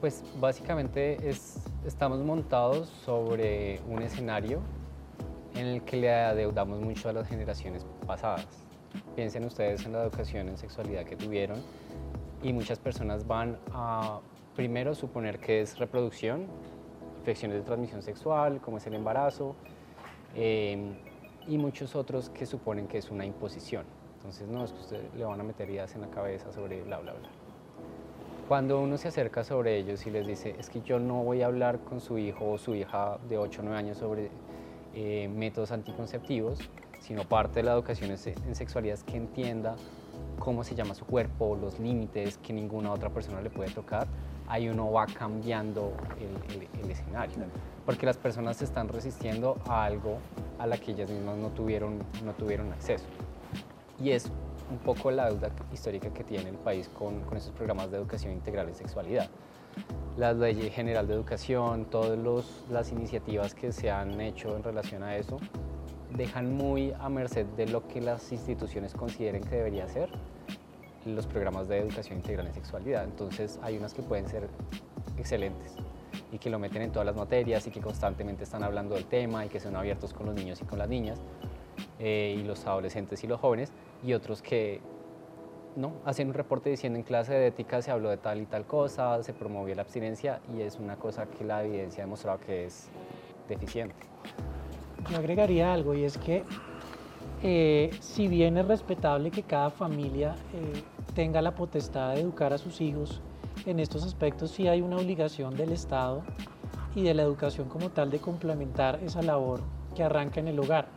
Pues 0.00 0.22
básicamente 0.40 1.28
es, 1.28 1.58
estamos 1.86 2.18
montados 2.20 2.88
sobre 2.88 3.80
un 3.88 4.02
escenario 4.02 4.60
en 5.54 5.66
el 5.66 5.82
que 5.82 5.96
le 5.96 6.12
adeudamos 6.12 6.80
mucho 6.80 7.08
a 7.08 7.12
las 7.12 7.28
generaciones 7.28 7.86
pasadas. 8.06 8.46
Piensen 9.14 9.44
ustedes 9.44 9.84
en 9.84 9.92
la 9.92 10.02
educación 10.02 10.48
en 10.48 10.56
sexualidad 10.56 11.04
que 11.04 11.16
tuvieron 11.16 11.60
y 12.42 12.52
muchas 12.52 12.78
personas 12.78 13.26
van 13.26 13.58
a 13.72 14.20
primero 14.56 14.94
suponer 14.94 15.38
que 15.38 15.60
es 15.60 15.78
reproducción, 15.78 16.46
infecciones 17.18 17.58
de 17.58 17.62
transmisión 17.62 18.02
sexual, 18.02 18.60
como 18.60 18.78
es 18.78 18.86
el 18.86 18.94
embarazo, 18.94 19.54
em, 20.34 20.94
y 21.46 21.58
muchos 21.58 21.94
otros 21.96 22.30
que 22.30 22.46
suponen 22.46 22.86
que 22.86 22.98
es 22.98 23.10
una 23.10 23.24
imposición. 23.24 23.84
Entonces, 24.16 24.48
no, 24.48 24.64
es 24.64 24.72
que 24.72 24.80
usted 24.80 25.02
le 25.16 25.24
van 25.24 25.40
a 25.40 25.42
meter 25.42 25.68
ideas 25.70 25.94
en 25.94 26.02
la 26.02 26.08
cabeza 26.08 26.52
sobre 26.52 26.82
bla, 26.82 26.98
bla, 26.98 27.12
bla. 27.12 27.28
Cuando 28.48 28.80
uno 28.80 28.98
se 28.98 29.08
acerca 29.08 29.44
sobre 29.44 29.76
ellos 29.76 30.06
y 30.06 30.10
les 30.10 30.26
dice, 30.26 30.56
es 30.58 30.68
que 30.68 30.80
yo 30.82 30.98
no 30.98 31.22
voy 31.22 31.42
a 31.42 31.46
hablar 31.46 31.78
con 31.80 32.00
su 32.00 32.18
hijo 32.18 32.50
o 32.50 32.58
su 32.58 32.74
hija 32.74 33.18
de 33.28 33.38
8 33.38 33.60
o 33.60 33.64
9 33.64 33.78
años 33.78 33.98
sobre 33.98 34.28
eh, 34.94 35.30
métodos 35.34 35.70
anticonceptivos, 35.70 36.58
sino 36.98 37.24
parte 37.24 37.60
de 37.60 37.62
la 37.62 37.72
educación 37.72 38.10
en 38.10 38.54
sexualidad 38.54 38.94
es 38.94 39.04
que 39.04 39.16
entienda 39.16 39.76
cómo 40.38 40.64
se 40.64 40.74
llama 40.74 40.94
su 40.94 41.04
cuerpo, 41.04 41.56
los 41.60 41.78
límites 41.78 42.38
que 42.38 42.52
ninguna 42.52 42.92
otra 42.92 43.10
persona 43.10 43.40
le 43.40 43.50
puede 43.50 43.70
tocar, 43.70 44.08
ahí 44.48 44.68
uno 44.68 44.90
va 44.90 45.06
cambiando 45.06 45.92
el, 46.18 46.90
escenario. 46.90 47.36
Porque 47.86 48.06
las 48.06 48.16
personas 48.16 48.56
se 48.56 48.64
están 48.64 48.88
resistiendo 48.88 49.58
a 49.66 49.84
algo 49.84 50.18
a 50.58 50.66
la 50.66 50.76
que 50.76 50.92
ellas 50.92 51.10
mismas 51.10 51.36
no 51.36 51.48
tuvieron, 51.50 51.98
no 52.24 52.32
tuvieron 52.32 52.72
acceso. 52.72 53.04
Y 54.02 54.10
es 54.10 54.30
un 54.70 54.78
poco 54.78 55.10
la 55.10 55.30
deuda 55.30 55.50
histórica 55.72 56.10
que 56.10 56.24
tiene 56.24 56.50
el 56.50 56.56
país 56.56 56.88
con, 56.88 57.20
con 57.22 57.36
estos 57.36 57.52
programas 57.52 57.90
de 57.90 57.98
educación 57.98 58.32
integral 58.32 58.68
en 58.68 58.74
sexualidad. 58.74 59.28
La 60.16 60.32
Ley 60.32 60.70
General 60.70 61.06
de 61.06 61.14
Educación, 61.14 61.84
todas 61.84 62.18
las 62.70 62.90
iniciativas 62.90 63.54
que 63.54 63.72
se 63.72 63.90
han 63.90 64.20
hecho 64.20 64.56
en 64.56 64.62
relación 64.62 65.02
a 65.02 65.16
eso, 65.16 65.38
dejan 66.16 66.54
muy 66.54 66.92
a 66.98 67.08
merced 67.08 67.46
de 67.56 67.66
lo 67.66 67.86
que 67.88 68.00
las 68.00 68.32
instituciones 68.32 68.94
consideren 68.94 69.42
que 69.42 69.56
debería 69.56 69.88
ser 69.88 70.10
los 71.04 71.26
programas 71.26 71.68
de 71.68 71.78
educación 71.78 72.18
integral 72.18 72.46
en 72.46 72.54
sexualidad. 72.54 73.04
Entonces 73.04 73.58
hay 73.62 73.78
unas 73.78 73.94
que 73.94 74.02
pueden 74.02 74.28
ser 74.28 74.48
excelentes 75.16 75.76
y 76.32 76.38
que 76.38 76.50
lo 76.50 76.58
meten 76.58 76.82
en 76.82 76.92
todas 76.92 77.06
las 77.06 77.16
materias 77.16 77.66
y 77.66 77.70
que 77.70 77.80
constantemente 77.80 78.44
están 78.44 78.62
hablando 78.62 78.94
del 78.94 79.06
tema 79.06 79.44
y 79.44 79.48
que 79.48 79.60
son 79.60 79.76
abiertos 79.76 80.12
con 80.12 80.26
los 80.26 80.34
niños 80.34 80.60
y 80.60 80.64
con 80.64 80.78
las 80.78 80.88
niñas 80.88 81.20
eh, 81.98 82.36
y 82.38 82.42
los 82.42 82.66
adolescentes 82.66 83.22
y 83.24 83.26
los 83.26 83.40
jóvenes 83.40 83.72
y 84.04 84.12
otros 84.12 84.42
que 84.42 84.80
no 85.76 85.92
hacen 86.04 86.28
un 86.28 86.34
reporte 86.34 86.68
diciendo 86.68 86.98
en 86.98 87.04
clase 87.04 87.32
de 87.32 87.46
ética 87.46 87.80
se 87.80 87.90
habló 87.90 88.10
de 88.10 88.16
tal 88.16 88.40
y 88.40 88.46
tal 88.46 88.66
cosa, 88.66 89.22
se 89.22 89.32
promovió 89.32 89.74
la 89.74 89.82
abstinencia 89.82 90.40
y 90.54 90.62
es 90.62 90.78
una 90.78 90.96
cosa 90.96 91.26
que 91.26 91.44
la 91.44 91.64
evidencia 91.64 92.02
ha 92.02 92.06
demostrado 92.06 92.40
que 92.40 92.66
es 92.66 92.88
deficiente. 93.48 93.94
Yo 95.08 95.16
agregaría 95.16 95.72
algo 95.72 95.94
y 95.94 96.04
es 96.04 96.18
que 96.18 96.44
eh, 97.42 97.90
si 98.00 98.28
bien 98.28 98.58
es 98.58 98.66
respetable 98.66 99.30
que 99.30 99.42
cada 99.42 99.70
familia 99.70 100.36
eh, 100.52 100.82
tenga 101.14 101.40
la 101.40 101.54
potestad 101.54 102.14
de 102.14 102.20
educar 102.20 102.52
a 102.52 102.58
sus 102.58 102.80
hijos 102.80 103.22
en 103.64 103.80
estos 103.80 104.04
aspectos, 104.04 104.50
sí 104.50 104.68
hay 104.68 104.82
una 104.82 104.96
obligación 104.96 105.56
del 105.56 105.72
Estado 105.72 106.22
y 106.94 107.02
de 107.02 107.14
la 107.14 107.22
educación 107.22 107.68
como 107.68 107.88
tal 107.90 108.10
de 108.10 108.18
complementar 108.18 109.00
esa 109.02 109.22
labor 109.22 109.62
que 109.94 110.02
arranca 110.02 110.40
en 110.40 110.48
el 110.48 110.58
hogar. 110.58 110.88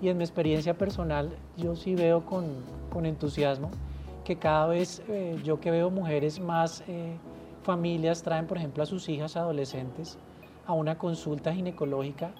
Y 0.00 0.08
en 0.08 0.16
mi 0.16 0.24
experiencia 0.24 0.74
personal, 0.74 1.30
yo 1.56 1.76
sí 1.76 1.94
veo 1.94 2.24
con, 2.24 2.46
con 2.90 3.04
entusiasmo 3.04 3.70
que 4.24 4.36
cada 4.36 4.66
vez 4.66 5.02
eh, 5.08 5.38
yo 5.44 5.60
que 5.60 5.70
veo 5.70 5.90
mujeres 5.90 6.40
más 6.40 6.82
familias 7.62 8.22
traen, 8.22 8.46
por 8.46 8.56
ejemplo, 8.56 8.82
a 8.82 8.86
sus 8.86 9.08
hijas 9.08 9.36
adolescentes 9.36 10.18
a 10.66 10.72
una 10.72 10.96
consulta 10.96 11.52
ginecológica 11.52 12.32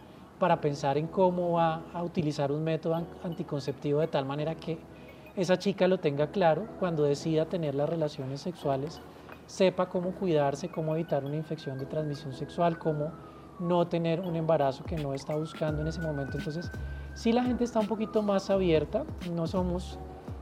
para 0.43 0.61
pensar 0.61 0.99
en 0.99 1.07
cómo 1.07 1.53
va 1.53 1.83
a 1.95 2.03
utilizar 2.03 2.51
un 2.51 2.65
método 2.65 3.01
anticonceptivo 3.23 4.01
de 4.01 4.09
tal 4.09 4.25
manera 4.25 4.57
que 4.57 4.77
esa 5.37 5.57
chica 5.57 5.87
lo 5.87 6.01
tenga 6.01 6.33
claro 6.33 6.67
cuando 6.81 7.05
decida 7.05 7.45
tener 7.45 7.77
las 7.77 7.89
relaciones 7.89 8.41
sexuales, 8.41 9.01
sepa 9.47 9.89
cómo 9.89 10.11
cuidarse, 10.11 10.69
cómo 10.69 10.97
evitar 10.97 11.25
una 11.25 11.37
infección 11.37 11.79
de 11.79 11.87
transmisión 11.87 12.33
sexual, 12.33 12.77
cómo 12.77 13.13
no 13.61 13.87
tener 13.87 14.19
un 14.19 14.35
embarazo 14.35 14.83
que 14.83 14.97
no 14.97 15.15
está 15.15 15.37
buscando 15.37 15.81
en 15.81 15.87
ese 15.87 16.01
momento. 16.01 16.39
Entonces, 16.39 16.73
si 17.15 17.31
la 17.31 17.45
gente 17.45 17.63
está 17.63 17.79
un 17.79 17.87
poquito 17.87 18.21
más 18.21 18.51
abierta, 18.51 19.05
no 19.31 19.47
somos 19.47 20.01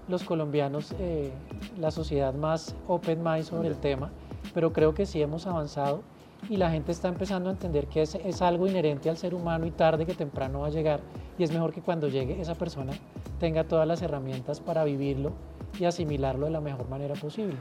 los 0.09 0.25
colombianos 0.25 0.95
eh, 0.99 1.31
la 1.79 1.91
sociedad 1.91 2.33
más 2.33 2.75
open 2.89 3.23
mind 3.23 3.45
sobre 3.45 3.69
el 3.69 3.77
tema, 3.77 4.11
pero 4.55 4.73
creo 4.73 4.95
que 4.95 5.05
sí 5.05 5.21
hemos 5.21 5.47
avanzado 5.47 6.01
y 6.49 6.57
la 6.57 6.71
gente 6.71 6.93
está 6.93 7.09
empezando 7.09 7.51
a 7.51 7.53
entender 7.53 7.87
que 7.87 8.03
es, 8.03 8.15
es, 8.15 8.43
algo 8.43 8.67
inherente 8.67 9.11
al 9.11 9.17
ser 9.17 9.35
humano 9.35 9.67
y 9.67 9.71
tarde 9.71 10.07
que 10.07 10.15
temprano 10.15 10.61
va 10.61 10.69
a 10.69 10.71
llegar 10.71 11.01
y 11.39 11.45
es 11.45 11.53
mejor 11.53 11.73
que 11.73 11.81
cuando 11.81 12.09
llegue 12.09 12.41
esa 12.41 12.55
persona 12.55 12.93
tenga 13.39 13.65
todas 13.65 13.87
las 13.87 14.03
herramientas 14.03 14.61
para 14.61 14.85
vivirlo 14.85 15.33
y 15.79 15.85
asimilarlo 15.85 16.47
de 16.47 16.53
la 16.53 16.61
mejor 16.61 16.89
manera 16.89 17.15
posible. 17.15 17.57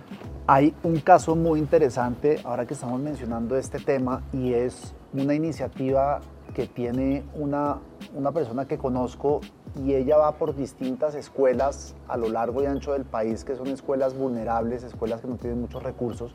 Hay 0.48 0.74
un 0.84 1.00
caso 1.00 1.36
muy 1.36 1.60
interesante 1.60 2.40
ahora 2.44 2.66
que 2.66 2.74
estamos 2.74 3.00
mencionando 3.00 3.56
este 3.56 3.80
tema 3.80 4.24
y 4.34 4.54
es 4.54 4.94
una 5.14 5.34
iniciativa 5.34 6.20
que 6.54 6.66
tiene 6.66 7.24
una, 7.36 7.78
una 8.16 8.32
persona 8.32 8.66
que 8.66 8.78
conozco 8.78 9.42
y 9.86 9.94
ella 9.94 10.18
va 10.18 10.32
por 10.34 10.56
distintas 10.56 11.14
escuelas 11.14 11.96
a 12.08 12.18
lo 12.18 12.30
largo 12.30 12.64
y 12.64 12.66
ancho 12.66 12.94
del 12.94 13.06
país 13.06 13.44
que 13.44 13.56
son 13.56 13.68
escuelas 13.68 14.18
vulnerables, 14.18 14.84
escuelas 14.84 15.22
que 15.22 15.28
no 15.28 15.36
tienen 15.36 15.62
muchos 15.62 15.84
recursos 15.84 16.34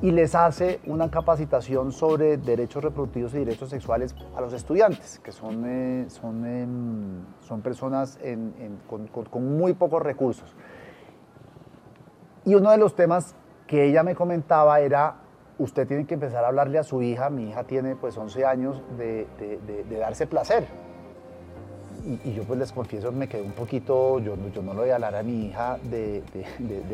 y 0.00 0.12
les 0.12 0.34
hace 0.34 0.80
una 0.86 1.10
capacitación 1.10 1.92
sobre 1.92 2.36
derechos 2.36 2.84
reproductivos 2.84 3.34
y 3.34 3.38
derechos 3.38 3.70
sexuales 3.70 4.14
a 4.36 4.40
los 4.40 4.52
estudiantes, 4.52 5.18
que 5.18 5.32
son, 5.32 5.64
eh, 5.66 6.06
son, 6.08 6.46
em, 6.46 7.24
son 7.40 7.60
personas 7.62 8.18
con, 8.88 9.56
muy 9.56 9.72
pocos 9.74 10.02
recursos. 10.02 10.54
Y 12.44 12.54
uno 12.54 12.70
de 12.70 12.78
los 12.78 12.94
temas 12.94 13.34
que 13.66 13.84
ella 13.84 14.02
me 14.02 14.14
comentaba 14.14 14.80
era, 14.80 15.16
usted 15.58 15.86
tiene 15.86 16.06
que 16.06 16.14
empezar 16.14 16.44
a 16.44 16.48
hablarle 16.48 16.78
a 16.78 16.84
su 16.84 17.02
hija, 17.02 17.28
mi 17.28 17.50
hija 17.50 17.64
tiene 17.64 17.96
pues 17.96 18.16
11 18.16 18.44
años, 18.44 18.80
de, 18.96 19.26
darse 19.98 20.26
placer. 20.26 20.66
Y, 22.24 22.32
yo 22.32 22.44
pues 22.44 22.58
les 22.58 22.72
confieso, 22.72 23.10
me 23.10 23.28
quedé 23.28 23.42
un 23.42 23.52
poquito, 23.52 24.20
yo, 24.20 24.36
yo 24.54 24.62
no 24.62 24.72
le 24.72 24.80
voy 24.80 24.90
a 24.90 24.94
hablar 24.94 25.16
a 25.16 25.22
mi 25.22 25.46
hija 25.46 25.76
de, 25.90 26.22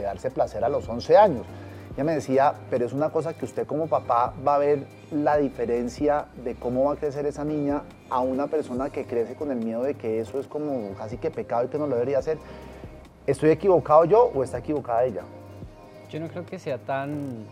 darse 0.02 0.30
placer 0.30 0.64
a 0.64 0.68
los 0.70 0.88
11 0.88 1.16
años 1.16 1.46
ella 1.94 2.02
me 2.02 2.14
decía, 2.14 2.54
pero 2.70 2.86
es 2.86 2.92
una 2.92 3.10
cosa 3.10 3.34
que 3.34 3.44
usted 3.44 3.68
como 3.68 3.86
papá 3.86 4.34
va 4.46 4.56
a 4.56 4.58
ver 4.58 4.84
la 5.12 5.38
diferencia 5.38 6.26
de 6.42 6.56
cómo 6.56 6.84
va 6.84 6.94
a 6.94 6.96
crecer 6.96 7.24
esa 7.24 7.44
niña 7.44 7.82
a 8.10 8.18
una 8.18 8.48
persona 8.48 8.90
que 8.90 9.06
crece 9.06 9.36
con 9.36 9.52
el 9.52 9.58
miedo 9.58 9.84
de 9.84 9.94
que 9.94 10.18
eso 10.18 10.40
es 10.40 10.48
como 10.48 10.92
casi 10.94 11.18
que 11.18 11.30
pecado 11.30 11.64
y 11.64 11.68
que 11.68 11.78
no 11.78 11.86
lo 11.86 11.94
debería 11.94 12.18
hacer. 12.18 12.38
¿Estoy 13.28 13.50
equivocado 13.50 14.04
yo 14.06 14.24
o 14.34 14.42
está 14.42 14.58
equivocada 14.58 15.04
ella? 15.04 15.22
Yo 16.10 16.18
no 16.18 16.26
creo 16.26 16.44
que 16.44 16.58
sea 16.58 16.78
tan... 16.78 17.46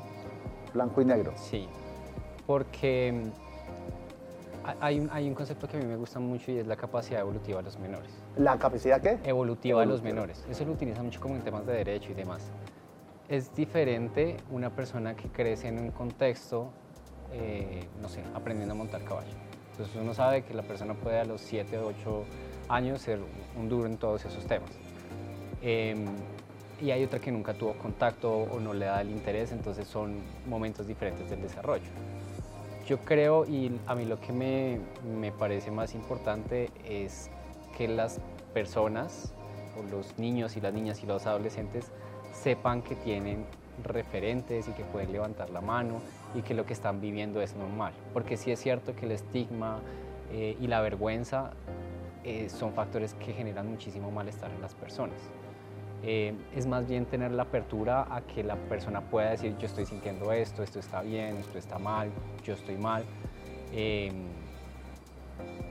Blanco 0.75 1.03
y 1.03 1.05
negro. 1.05 1.33
Sí, 1.37 1.69
porque 2.45 3.13
mm, 3.13 4.73
hay 4.81 4.99
un, 4.99 5.11
hay 5.13 5.29
un 5.29 5.35
concepto 5.35 5.69
que 5.69 5.77
a 5.77 5.81
mí 5.81 5.87
me 5.87 5.97
gusta 5.97 6.19
mucho 6.19 6.51
y 6.51 6.59
es 6.59 6.67
la 6.67 6.77
capacidad 6.77 7.21
evolutiva 7.21 7.59
de 7.59 7.65
los 7.65 7.79
menores. 7.79 8.11
¿La 8.37 8.59
capacidad 8.59 9.01
qué? 9.01 9.19
Evolutiva, 9.23 9.81
de 9.81 9.87
los 9.87 10.03
menores. 10.03 10.45
Eso 10.51 10.65
lo 10.65 10.73
utiliza 10.73 11.01
mucho 11.01 11.21
como 11.21 11.37
en 11.37 11.43
temas 11.43 11.65
de 11.65 11.75
derecho 11.75 12.11
y 12.11 12.15
demás 12.15 12.51
es 13.33 13.55
diferente 13.55 14.37
una 14.51 14.69
persona 14.69 15.17
que 15.17 15.29
crece 15.29 15.69
en 15.69 15.79
un 15.79 15.91
contexto, 15.91 16.71
eh, 17.33 17.87
no 18.03 18.11
sé, 18.11 18.23
aprendiendo 18.35 18.75
a 18.75 18.77
montar 18.77 19.03
caballo. 19.05 19.33
Entonces 19.71 19.97
uno 19.97 20.13
sabe 20.13 20.43
que 20.43 20.53
la 20.53 20.63
persona 20.63 20.93
puede 20.93 21.19
a 21.19 21.25
los 21.25 21.41
7 21.41 21.79
o 21.79 21.87
8 21.87 22.25
años 22.69 23.01
ser 23.01 23.21
un 23.59 23.71
duro 23.71 23.87
en 23.87 23.97
todos 23.97 24.23
esos 24.27 24.45
temas. 24.45 24.71
Em, 25.63 26.05
y 26.79 26.91
hay 26.91 27.03
otra 27.05 27.21
que 27.21 27.33
nunca 27.33 27.55
tuvo 27.55 27.73
contacto 27.79 28.31
o 28.31 28.61
no 28.61 28.75
le 28.75 28.85
da 28.85 29.01
el 29.01 29.11
interés, 29.11 29.51
entonces 29.53 29.87
son 29.87 30.19
momentos 30.47 30.87
diferentes 30.87 31.31
del 31.31 31.41
desarrollo. 31.41 31.89
Yo 32.87 32.99
creo, 32.99 33.47
y 33.47 33.81
a 33.87 33.95
mí 33.95 34.05
lo 34.05 34.21
que 34.21 34.35
me, 34.35 34.79
me 35.19 35.33
parece 35.33 35.71
más 35.71 35.95
importante 35.95 36.69
es 36.85 37.31
que 37.79 37.89
las 37.89 38.21
personas, 38.53 39.33
o 39.79 39.91
los 39.91 40.19
niños 40.19 40.59
y 40.59 40.61
las 40.61 40.75
niñas 40.75 41.03
y 41.03 41.07
los 41.07 41.25
adolescentes, 41.27 41.93
sepan 42.33 42.83
que 42.83 42.97
tienen 42.97 43.45
referentes 43.83 44.69
y 44.69 44.73
que 44.73 44.85
pueden 44.85 45.13
levantar 45.13 45.51
la 45.51 45.61
mano 45.61 46.01
y 46.35 46.43
que 46.43 46.55
lo 46.55 46.67
que 46.67 46.73
están 46.73 47.01
viviendo 47.01 47.41
es 47.41 47.55
normal. 47.55 47.93
Porque 48.13 48.37
sí 48.37 48.51
es 48.51 48.61
cierto 48.61 48.95
que 48.95 49.07
el 49.07 49.13
estigma 49.13 49.81
eh, 50.33 50.57
y 50.61 50.67
la 50.67 50.81
vergüenza 50.81 51.53
eh, 52.25 52.49
son 52.49 52.73
factores 52.73 53.15
que 53.15 53.33
generan 53.33 53.69
muchísimo 53.69 54.11
malestar 54.11 54.51
en 54.51 54.61
las 54.61 54.75
personas. 54.75 55.19
Eh, 56.05 56.35
es 56.57 56.67
más 56.67 56.89
bien 56.89 57.07
tener 57.07 57.31
la 57.31 57.45
apertura 57.45 58.07
a 58.11 58.23
que 58.23 58.43
la 58.43 58.57
persona 58.57 59.01
pueda 59.03 59.31
decir 59.31 59.57
yo 59.59 59.67
estoy 59.67 59.87
sintiendo 59.87 60.33
esto, 60.33 60.65
esto 60.65 60.81
está 60.81 61.01
bien, 61.03 61.37
esto 61.37 61.59
está 61.59 61.79
mal, 61.79 62.11
yo 62.43 62.55
estoy 62.55 62.77
mal. 62.77 63.05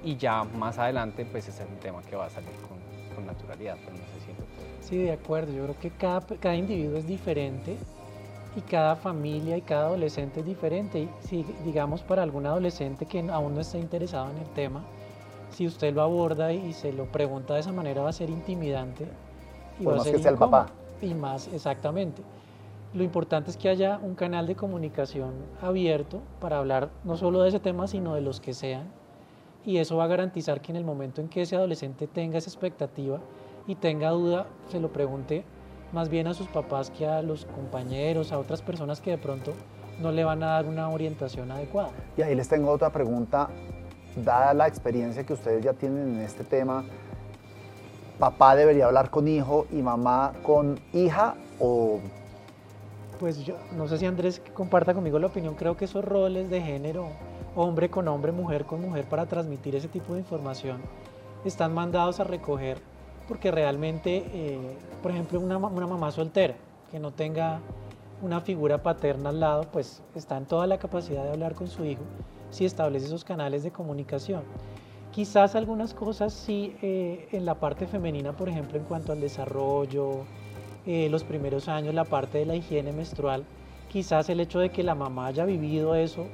y 0.04 0.16
ya 0.18 0.44
más 0.44 0.80
adelante 0.80 1.26
pues 1.26 1.48
es 1.48 1.60
un 1.60 1.78
tema 1.78 2.02
que 2.02 2.16
va 2.16 2.26
a 2.26 2.30
salir 2.30 2.50
con, 2.68 2.82
naturalidad, 3.26 3.78
si 4.26 4.31
Sí, 4.82 4.98
de 4.98 5.12
acuerdo. 5.12 5.54
Yo 5.54 5.64
creo 5.64 5.80
que 5.80 5.92
cada, 5.92 6.22
cada 6.22 6.56
individuo 6.56 6.98
es 6.98 7.08
diferente 7.08 7.78
y 8.56 8.62
cada 8.62 8.96
familia 8.96 9.58
y 9.58 9.62
cada 9.62 9.88
adolescente 9.88 10.42
es 10.42 10.46
diferente. 10.46 11.00
Y 11.00 11.10
si, 11.22 11.46
digamos, 11.64 12.02
para 12.02 12.24
algún 12.24 12.46
adolescente 12.46 13.06
que 13.06 13.20
aún 13.32 13.56
no 13.56 13.62
está 13.62 13.78
interesado 13.78 14.30
en 14.32 14.38
el 14.38 14.48
tema, 14.50 14.84
si 15.52 15.68
usted 15.68 15.94
lo 15.94 16.02
aborda 16.02 16.52
y 16.54 16.74
se 16.74 16.94
lo 16.94 17.06
pregunta 17.06 17.54
de 17.54 17.62
esa 17.62 17.72
manera, 17.72 18.02
va 18.02 18.10
a 18.10 18.14
ser 18.14 18.30
intimidante. 18.30 19.08
Y 19.80 19.86
va 19.86 19.98
a 19.98 20.00
ser 20.00 20.16
que 20.16 20.22
sea 20.22 20.32
el 20.32 20.38
papá. 20.38 20.68
Y 21.02 21.14
más, 21.14 21.48
exactamente. 21.48 22.22
lo 22.94 23.04
importante 23.04 23.50
es 23.50 23.58
que 23.58 23.70
haya 23.70 24.00
un 24.02 24.16
canal 24.16 24.46
de 24.48 24.56
comunicación 24.56 25.32
abierto 25.62 26.22
para 26.40 26.60
hablar 26.60 26.90
no 27.04 27.18
solo 27.18 27.42
de 27.42 27.50
ese 27.50 27.60
tema, 27.60 27.88
sino 27.88 28.14
de 28.16 28.22
los 28.22 28.40
que 28.40 28.54
sean. 28.54 28.92
Y 29.66 29.78
eso 29.78 29.98
va 29.98 30.06
a 30.06 30.08
garantizar 30.08 30.62
que 30.62 30.72
en 30.72 30.76
el 30.76 30.84
momento 30.84 31.22
en 31.22 31.28
que 31.28 31.42
ese 31.42 31.56
adolescente 31.56 32.08
tenga 32.08 32.38
esa 32.38 32.50
expectativa 32.50 33.20
y 33.68 33.76
tenga 33.76 34.10
duda, 34.10 34.48
se 34.70 34.80
lo 34.80 34.92
pregunte 34.92 35.44
más 35.92 36.10
bien 36.10 36.28
a 36.28 36.34
sus 36.34 36.48
papás 36.48 36.90
que 36.90 37.06
a 37.06 37.22
los 37.22 37.46
compañeros, 37.46 38.32
a 38.32 38.40
otras 38.40 38.62
personas 38.62 39.02
que 39.02 39.12
de 39.12 39.18
pronto 39.18 39.54
no 40.00 40.12
le 40.12 40.24
van 40.24 40.42
a 40.44 40.48
dar 40.48 40.66
una 40.66 40.90
orientación 40.90 41.52
adecuada. 41.52 41.90
Y 42.18 42.22
ahí 42.22 42.34
les 42.34 42.48
tengo 42.48 42.72
otra 42.72 42.90
pregunta, 42.92 43.50
dada 44.16 44.54
la 44.54 44.68
experiencia 44.68 45.26
que 45.26 45.34
ustedes 45.34 45.64
ya 45.64 45.74
tienen 45.74 46.16
en 46.16 46.22
este 46.22 46.44
tema, 46.44 46.84
¿papá 48.20 48.56
debería 48.56 48.86
hablar 48.86 49.10
con 49.10 49.28
hijo 49.28 49.68
y 49.72 49.82
mamá 49.82 50.34
con 50.44 50.80
hija 50.94 51.36
o 51.60 52.00
pues 53.20 53.46
yo 53.46 53.56
no 53.78 53.88
sé 53.88 54.00
si 54.00 54.08
Andrés 54.08 54.42
comparta 54.56 54.96
conmigo 54.96 55.20
la 55.20 55.28
opinión, 55.28 55.54
creo 55.54 55.78
que 55.78 55.86
esos 55.86 56.04
roles 56.04 56.50
de 56.50 56.60
género, 56.60 57.10
hombre 57.56 57.88
con 57.88 58.08
hombre, 58.08 58.32
mujer 58.32 58.66
con 58.66 58.82
mujer, 58.82 59.06
para 59.06 59.28
transmitir 59.28 59.76
ese 59.76 59.88
tipo 59.88 60.14
de 60.14 60.22
información, 60.22 60.82
están 61.46 61.72
mandados 61.72 62.20
a 62.20 62.24
recoger 62.24 62.82
porque 63.32 63.50
realmente, 63.50 64.26
eh, 64.34 64.60
por 65.02 65.10
ejemplo, 65.10 65.40
una, 65.40 65.58
mamá 65.58 66.12
soltera 66.12 66.56
que 66.92 67.00
no 67.00 67.12
tenga 67.12 67.62
una 68.22 68.42
figura 68.42 68.84
paterna 68.84 69.30
al 69.30 69.40
lado, 69.40 69.68
pues 69.72 70.04
está 70.16 70.36
en 70.36 70.46
toda 70.46 70.68
la 70.68 70.78
capacidad 70.80 71.24
de 71.24 71.30
hablar 71.30 71.56
con 71.56 71.70
su 71.70 71.86
hijo 71.86 72.02
si 72.50 72.66
establece 72.66 73.06
esos 73.06 73.24
canales 73.24 73.64
de 73.64 73.72
comunicación. 73.72 74.42
Quizás 75.14 75.56
algunas 75.56 75.94
cosas 75.94 76.34
sí 76.34 76.76
eh, 76.82 77.30
en 77.32 77.46
la 77.46 77.56
parte 77.56 77.88
femenina, 77.88 78.34
por 78.34 78.50
ejemplo, 78.50 78.78
en 78.78 78.84
cuanto 78.84 79.14
al 79.14 79.22
desarrollo, 79.22 80.26
eh, 80.86 81.08
los 81.10 81.24
primeros 81.24 81.70
años, 81.70 81.96
la 81.96 82.04
parte 82.04 82.40
de 82.40 82.46
la 82.46 82.58
higiene 82.58 82.92
menstrual, 82.92 83.46
quizás 83.88 84.28
el 84.28 84.42
hecho 84.42 84.60
de 84.60 84.72
que 84.72 84.84
la 84.84 84.94
mamá 84.94 85.28
haya 85.28 85.46
vivido 85.46 85.96
eso 85.96 86.26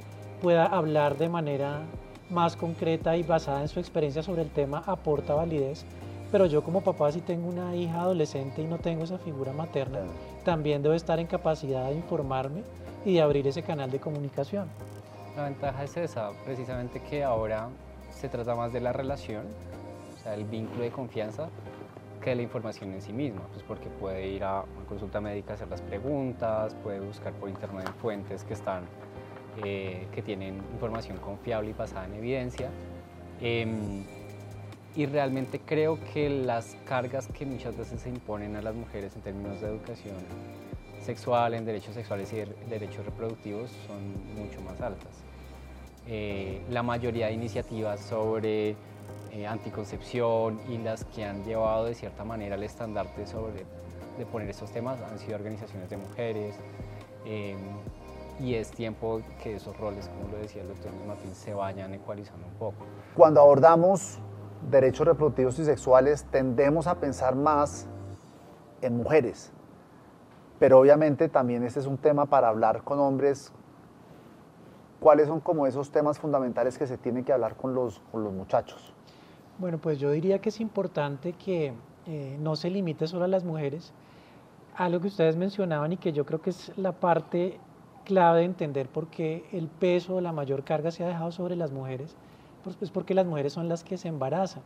pueda 0.42 0.66
hablar 0.66 1.16
de 1.16 1.28
manera 1.28 1.82
más 2.28 2.56
concreta 2.56 3.16
y 3.16 3.22
basada 3.22 3.62
en 3.62 3.68
su 3.68 3.78
experiencia 3.78 4.24
sobre 4.24 4.42
el 4.42 4.50
tema 4.50 4.82
aporta 4.84 5.34
validez. 5.34 5.86
Pero 6.30 6.46
yo 6.46 6.62
como 6.62 6.82
papá 6.82 7.10
si 7.10 7.20
tengo 7.20 7.48
una 7.48 7.74
hija 7.74 8.02
adolescente 8.02 8.62
y 8.62 8.66
no 8.66 8.78
tengo 8.78 9.04
esa 9.04 9.18
figura 9.18 9.52
materna, 9.52 10.00
también 10.44 10.82
debo 10.82 10.94
estar 10.94 11.18
en 11.18 11.26
capacidad 11.26 11.88
de 11.88 11.94
informarme 11.94 12.62
y 13.04 13.14
de 13.14 13.22
abrir 13.22 13.46
ese 13.46 13.62
canal 13.62 13.90
de 13.90 13.98
comunicación. 13.98 14.68
La 15.36 15.44
ventaja 15.44 15.84
es 15.84 15.96
esa, 15.96 16.30
precisamente 16.44 17.00
que 17.00 17.24
ahora 17.24 17.68
se 18.10 18.28
trata 18.28 18.54
más 18.54 18.72
de 18.72 18.80
la 18.80 18.92
relación, 18.92 19.46
o 20.14 20.22
sea, 20.22 20.34
el 20.34 20.44
vínculo 20.44 20.82
de 20.82 20.90
confianza, 20.90 21.48
que 22.22 22.34
la 22.34 22.42
información 22.42 22.92
en 22.92 23.00
sí 23.00 23.12
misma, 23.12 23.42
pues 23.52 23.62
porque 23.62 23.88
puede 23.88 24.26
ir 24.28 24.44
a 24.44 24.64
una 24.76 24.86
consulta 24.86 25.20
médica 25.20 25.52
a 25.52 25.54
hacer 25.54 25.68
las 25.68 25.80
preguntas, 25.80 26.74
puede 26.82 27.00
buscar 27.00 27.32
por 27.34 27.48
internet 27.48 27.88
fuentes 28.02 28.44
que 28.44 28.54
están, 28.54 28.82
eh, 29.64 30.06
que 30.12 30.20
tienen 30.22 30.56
información 30.72 31.16
confiable 31.18 31.70
y 31.70 31.72
basada 31.72 32.06
en 32.06 32.14
evidencia. 32.14 32.70
Em, 33.40 34.04
y 34.98 35.06
realmente 35.06 35.60
creo 35.60 35.96
que 36.12 36.28
las 36.28 36.76
cargas 36.84 37.28
que 37.28 37.46
muchas 37.46 37.76
veces 37.76 38.00
se 38.00 38.08
imponen 38.08 38.56
a 38.56 38.62
las 38.62 38.74
mujeres 38.74 39.14
en 39.14 39.22
términos 39.22 39.60
de 39.60 39.68
educación 39.68 40.16
sexual, 41.00 41.54
en 41.54 41.64
derechos 41.64 41.94
sexuales 41.94 42.32
y 42.32 42.42
derechos 42.68 43.04
reproductivos 43.04 43.70
son 43.86 44.00
mucho 44.34 44.60
más 44.62 44.80
altas. 44.80 45.12
Eh, 46.08 46.62
la 46.70 46.82
mayoría 46.82 47.28
de 47.28 47.34
iniciativas 47.34 48.00
sobre 48.00 48.74
eh, 49.30 49.46
anticoncepción 49.46 50.58
y 50.68 50.78
las 50.78 51.04
que 51.04 51.24
han 51.24 51.44
llevado 51.44 51.84
de 51.84 51.94
cierta 51.94 52.24
manera 52.24 52.56
el 52.56 52.64
estandarte 52.64 53.24
sobre 53.28 53.66
de 54.18 54.26
poner 54.26 54.50
estos 54.50 54.72
temas 54.72 55.00
han 55.00 55.20
sido 55.20 55.36
organizaciones 55.36 55.88
de 55.90 55.96
mujeres 55.96 56.56
em, 57.24 57.56
y 58.40 58.54
es 58.54 58.72
tiempo 58.72 59.22
que 59.44 59.54
esos 59.54 59.76
roles, 59.76 60.08
como 60.08 60.32
lo 60.32 60.38
decía 60.38 60.62
el 60.62 60.68
doctor 60.68 60.90
Martín, 61.06 61.32
se 61.36 61.54
vayan 61.54 61.94
ecualizando 61.94 62.48
un 62.48 62.54
poco. 62.54 62.84
Cuando 63.14 63.40
abordamos 63.40 64.18
derechos 64.70 65.06
reproductivos 65.06 65.58
y 65.58 65.64
sexuales 65.64 66.24
tendemos 66.30 66.86
a 66.86 66.96
pensar 66.96 67.34
más 67.34 67.86
en 68.82 68.96
mujeres, 68.96 69.52
pero 70.58 70.78
obviamente 70.78 71.28
también 71.28 71.62
este 71.62 71.80
es 71.80 71.86
un 71.86 71.98
tema 71.98 72.26
para 72.26 72.48
hablar 72.48 72.82
con 72.82 72.98
hombres. 72.98 73.52
¿Cuáles 75.00 75.28
son 75.28 75.40
como 75.40 75.66
esos 75.66 75.92
temas 75.92 76.18
fundamentales 76.18 76.76
que 76.76 76.86
se 76.86 76.98
tienen 76.98 77.24
que 77.24 77.32
hablar 77.32 77.54
con 77.54 77.72
los, 77.72 78.00
con 78.10 78.24
los 78.24 78.32
muchachos? 78.32 78.92
Bueno, 79.58 79.78
pues 79.78 79.98
yo 79.98 80.10
diría 80.10 80.40
que 80.40 80.48
es 80.48 80.60
importante 80.60 81.32
que 81.32 81.72
eh, 82.06 82.36
no 82.40 82.56
se 82.56 82.70
limite 82.70 83.06
solo 83.06 83.24
a 83.24 83.28
las 83.28 83.44
mujeres. 83.44 83.92
Algo 84.76 85.00
que 85.00 85.08
ustedes 85.08 85.36
mencionaban 85.36 85.92
y 85.92 85.96
que 85.96 86.12
yo 86.12 86.26
creo 86.26 86.40
que 86.40 86.50
es 86.50 86.72
la 86.76 86.92
parte 86.92 87.60
clave 88.04 88.40
de 88.40 88.44
entender 88.46 88.88
por 88.88 89.08
qué 89.08 89.44
el 89.52 89.68
peso 89.68 90.20
la 90.20 90.32
mayor 90.32 90.64
carga 90.64 90.90
se 90.90 91.04
ha 91.04 91.08
dejado 91.08 91.30
sobre 91.30 91.56
las 91.56 91.70
mujeres, 91.70 92.16
pues 92.62 92.76
es 92.80 92.90
porque 92.90 93.14
las 93.14 93.26
mujeres 93.26 93.52
son 93.52 93.68
las 93.68 93.84
que 93.84 93.96
se 93.96 94.08
embarazan. 94.08 94.62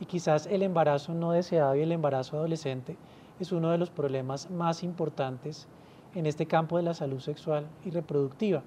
Y 0.00 0.06
quizás 0.06 0.46
el 0.46 0.62
embarazo 0.62 1.12
no 1.14 1.32
deseado 1.32 1.74
y 1.74 1.82
el 1.82 1.92
embarazo 1.92 2.36
adolescente 2.36 2.96
es 3.40 3.52
uno 3.52 3.70
de 3.70 3.78
los 3.78 3.90
problemas 3.90 4.50
más 4.50 4.82
importantes 4.82 5.66
en 6.14 6.26
este 6.26 6.46
campo 6.46 6.76
de 6.76 6.82
la 6.82 6.94
salud 6.94 7.20
sexual 7.20 7.66
y 7.84 7.90
reproductiva. 7.90 8.62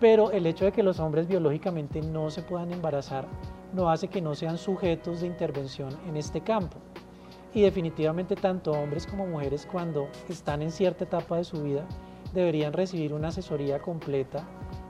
Pero 0.00 0.30
el 0.30 0.46
hecho 0.46 0.64
de 0.64 0.72
que 0.72 0.82
los 0.82 1.00
hombres 1.00 1.26
biológicamente 1.26 2.00
no 2.00 2.30
se 2.30 2.42
puedan 2.42 2.72
embarazar 2.72 3.26
no 3.72 3.90
hace 3.90 4.08
que 4.08 4.22
no 4.22 4.34
sean 4.34 4.56
sujetos 4.56 5.20
de 5.20 5.26
intervención 5.26 5.96
en 6.08 6.16
este 6.16 6.40
campo. 6.40 6.78
Y 7.54 7.62
definitivamente 7.62 8.36
tanto 8.36 8.72
hombres 8.72 9.06
como 9.06 9.26
mujeres 9.26 9.66
cuando 9.70 10.08
están 10.28 10.62
en 10.62 10.70
cierta 10.70 11.04
etapa 11.04 11.36
de 11.36 11.44
su 11.44 11.62
vida 11.62 11.84
deberían 12.32 12.72
recibir 12.72 13.14
una 13.14 13.28
asesoría 13.28 13.80
completa 13.80 14.46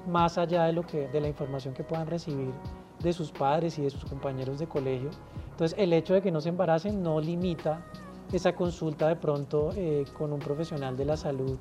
más 0.06 0.38
allá 0.38 0.64
de, 0.64 0.72
lo 0.72 0.82
que, 0.86 1.08
de 1.08 1.20
la 1.20 1.28
información 1.28 1.74
que 1.74 1.84
puedan 1.84 2.06
recibir 2.06 2.52
de 3.00 3.12
sus 3.12 3.30
padres 3.30 3.78
y 3.78 3.82
de 3.82 3.90
sus 3.90 4.04
compañeros 4.04 4.58
de 4.58 4.66
colegio. 4.66 5.10
Entonces 5.50 5.78
el 5.78 5.92
hecho 5.92 6.14
de 6.14 6.22
que 6.22 6.30
no 6.30 6.40
se 6.40 6.48
embaracen 6.48 7.02
no 7.02 7.20
limita 7.20 7.84
esa 8.32 8.54
consulta 8.54 9.08
de 9.08 9.16
pronto 9.16 9.70
eh, 9.74 10.04
con 10.16 10.32
un 10.32 10.38
profesional 10.38 10.96
de 10.96 11.04
la 11.04 11.16
salud, 11.16 11.58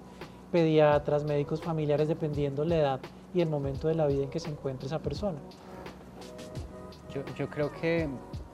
pediatras, 0.51 1.23
médicos 1.23 1.61
familiares, 1.61 2.07
dependiendo 2.07 2.65
la 2.65 2.75
edad 2.75 2.99
y 3.33 3.41
el 3.41 3.49
momento 3.49 3.87
de 3.87 3.95
la 3.95 4.07
vida 4.07 4.23
en 4.23 4.29
que 4.29 4.39
se 4.39 4.49
encuentre 4.49 4.87
esa 4.87 4.99
persona. 4.99 5.39
Yo, 7.35 7.49
creo 7.49 7.71
que 7.71 8.07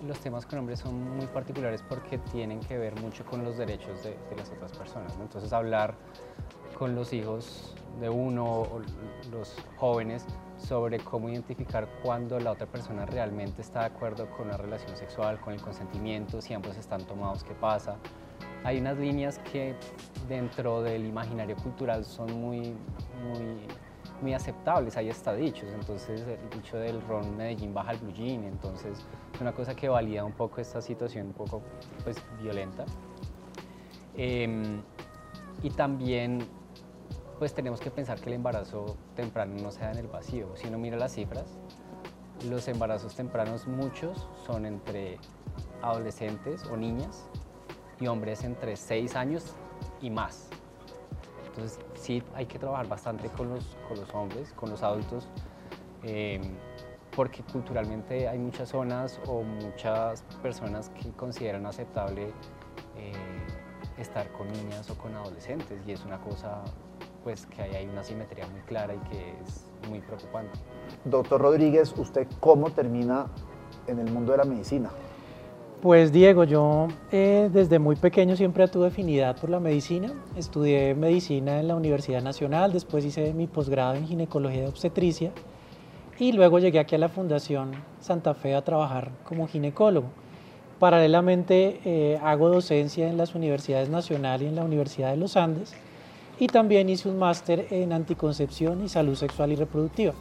los 0.08 0.20
temas 0.20 0.46
con 0.46 0.60
hombres 0.60 0.80
son 0.80 1.18
muy 1.18 1.28
particulares 1.28 1.84
porque 1.90 2.18
tienen 2.18 2.62
que 2.62 2.78
ver 2.78 2.98
mucho 3.02 3.26
con 3.26 3.44
los 3.44 3.58
derechos 3.58 4.04
de, 4.04 4.16
las 4.38 4.50
otras 4.52 4.72
personas. 4.72 5.14
Entonces 5.20 5.52
hablar 5.52 5.96
con 6.78 6.96
los 6.96 7.12
hijos 7.12 7.76
de 8.00 8.10
uno 8.10 8.68
los 9.32 9.56
jóvenes 9.78 10.26
sobre 10.58 11.00
cómo 11.00 11.30
identificar 11.30 11.88
cuando 12.02 12.40
la 12.40 12.52
otra 12.52 12.68
persona 12.68 13.06
realmente 13.06 13.62
está 13.62 13.82
de 13.82 13.86
acuerdo 13.88 14.30
con 14.32 14.48
la 14.48 14.58
relación 14.58 14.96
sexual, 14.96 15.40
con 15.40 15.54
el 15.54 15.62
consentimiento, 15.62 16.42
si 16.42 16.54
ambos 16.54 16.78
están 16.78 17.06
tomados, 17.06 17.44
qué 17.44 17.54
pasa. 17.54 17.98
Hay 18.64 18.80
unas 18.80 18.98
líneas 18.98 19.40
que 19.40 19.76
dentro 20.28 20.82
del 20.82 21.06
imaginario 21.06 21.56
cultural 21.58 22.06
son 22.06 22.34
muy, 22.34 22.76
muy 23.22 23.68
muy 24.22 24.34
aceptables, 24.34 24.96
hay 24.98 25.10
hasta 25.10 25.34
dichos, 25.34 25.70
entonces 25.74 26.22
el 26.22 26.50
dicho 26.50 26.78
del 26.78 27.02
ron 27.08 27.36
Medellín 27.36 27.74
baja 27.74 27.92
el 27.92 27.98
blue 28.00 28.14
entonces 28.16 29.06
es 29.34 29.42
una 29.42 29.52
cosa 29.52 29.76
que 29.76 29.90
valida 29.90 30.24
un 30.24 30.32
poco 30.32 30.62
esta 30.62 30.82
situación 30.82 31.28
un 31.28 31.34
poco 31.34 31.62
pues, 32.04 32.18
violenta. 32.42 32.86
Em, 34.16 34.82
y 35.62 35.70
también 35.72 36.40
pues 37.44 37.54
tenemos 37.54 37.82
que 37.82 37.92
pensar 37.92 38.22
que 38.22 38.28
el 38.28 38.36
embarazo 38.36 38.96
temprano 39.18 39.54
no 39.62 39.70
se 39.70 39.82
da 39.82 39.92
en 39.92 39.98
el 39.98 40.08
vacío, 40.08 40.56
si 40.56 40.70
uno 40.70 40.78
mira 40.78 40.96
las 40.96 41.12
cifras, 41.12 41.44
los 42.48 42.70
embarazos 42.70 43.16
tempranos 43.16 43.68
muchos 43.68 44.30
son 44.46 44.66
entre 44.66 45.18
adolescentes 45.82 46.64
o 46.72 46.78
niñas 46.78 47.26
y 48.00 48.08
hombres 48.08 48.46
entre 48.46 48.78
6 48.78 49.18
años 49.18 49.56
y 50.00 50.10
más. 50.10 50.48
Entonces 51.48 51.80
sí 51.96 52.24
hay 52.34 52.46
que 52.46 52.58
trabajar 52.58 52.88
bastante 52.88 53.28
con 53.28 53.50
los, 53.50 53.76
con 53.90 54.00
los 54.00 54.16
hombres, 54.16 54.54
con 54.54 54.70
los 54.70 54.82
adultos, 54.82 55.28
eh, 56.04 56.40
porque 57.14 57.44
culturalmente 57.44 58.30
hay 58.30 58.40
muchas 58.40 58.70
zonas 58.70 59.20
o 59.28 59.44
muchas 59.44 60.22
personas 60.42 60.92
que 60.92 61.12
consideran 61.12 61.66
aceptable 61.66 62.28
eh, 62.96 63.12
estar 63.98 64.32
con 64.32 64.48
niñas 64.48 64.90
o 64.90 64.98
con 64.98 65.14
adolescentes 65.14 65.82
y 65.86 65.92
es 65.92 66.06
una 66.06 66.22
cosa 66.22 66.64
pues 67.24 67.46
que 67.46 67.62
hay 67.62 67.88
una 67.88 68.04
simetría 68.04 68.48
muy 68.48 68.62
clara 68.62 68.94
y 68.96 69.10
que 69.10 69.34
es 69.44 69.66
muy 69.90 70.00
preocupante. 70.00 70.60
Doctor 71.06 71.42
Rodríguez, 71.42 71.94
¿usted 71.98 72.28
cómo 72.40 72.70
termina 72.72 73.28
en 73.88 74.00
el 74.00 74.12
mundo 74.12 74.32
de 74.34 74.40
la 74.40 74.46
medicina? 74.46 74.90
Pues 75.82 76.14
Diego, 76.14 76.46
yo 76.46 76.88
eh, 77.12 77.50
desde 77.52 77.78
muy 77.78 77.98
pequeño 77.98 78.38
siempre 78.38 78.68
tuve 78.70 78.88
afinidad 78.88 79.36
por 79.36 79.50
la 79.50 79.60
medicina. 79.60 80.14
Estudié 80.38 80.96
medicina 80.96 81.60
en 81.60 81.68
la 81.68 81.76
Universidad 81.76 82.22
Nacional, 82.22 82.72
después 82.72 83.04
hice 83.04 83.34
mi 83.34 83.48
posgrado 83.48 83.96
en 83.96 84.08
ginecología 84.08 84.64
y 84.64 84.68
obstetricia 84.68 85.32
y 86.20 86.32
luego 86.32 86.60
llegué 86.60 86.80
aquí 86.80 86.96
a 86.96 87.00
la 87.00 87.10
Fundación 87.10 87.72
Santa 88.00 88.34
Fe 88.34 88.56
a 88.56 88.64
trabajar 88.64 89.12
como 89.26 89.48
ginecólogo. 89.48 90.08
Paralelamente 90.80 91.82
eh, 91.86 92.20
hago 92.24 92.50
docencia 92.50 93.10
en 93.10 93.18
las 93.18 93.36
universidades 93.36 93.90
nacionales 93.90 94.46
y 94.46 94.50
en 94.50 94.56
la 94.56 94.64
Universidad 94.64 95.12
de 95.12 95.18
los 95.18 95.36
Andes 95.36 95.76
y 96.40 96.48
también 96.48 96.90
hice 96.90 97.10
un 97.10 97.20
máster 97.20 97.68
en 97.70 97.94
anticoncepción 97.94 98.84
y 98.84 98.90
salud 98.90 99.16
sexual 99.16 99.52
y 99.52 99.56
reproductiva. 99.56 100.14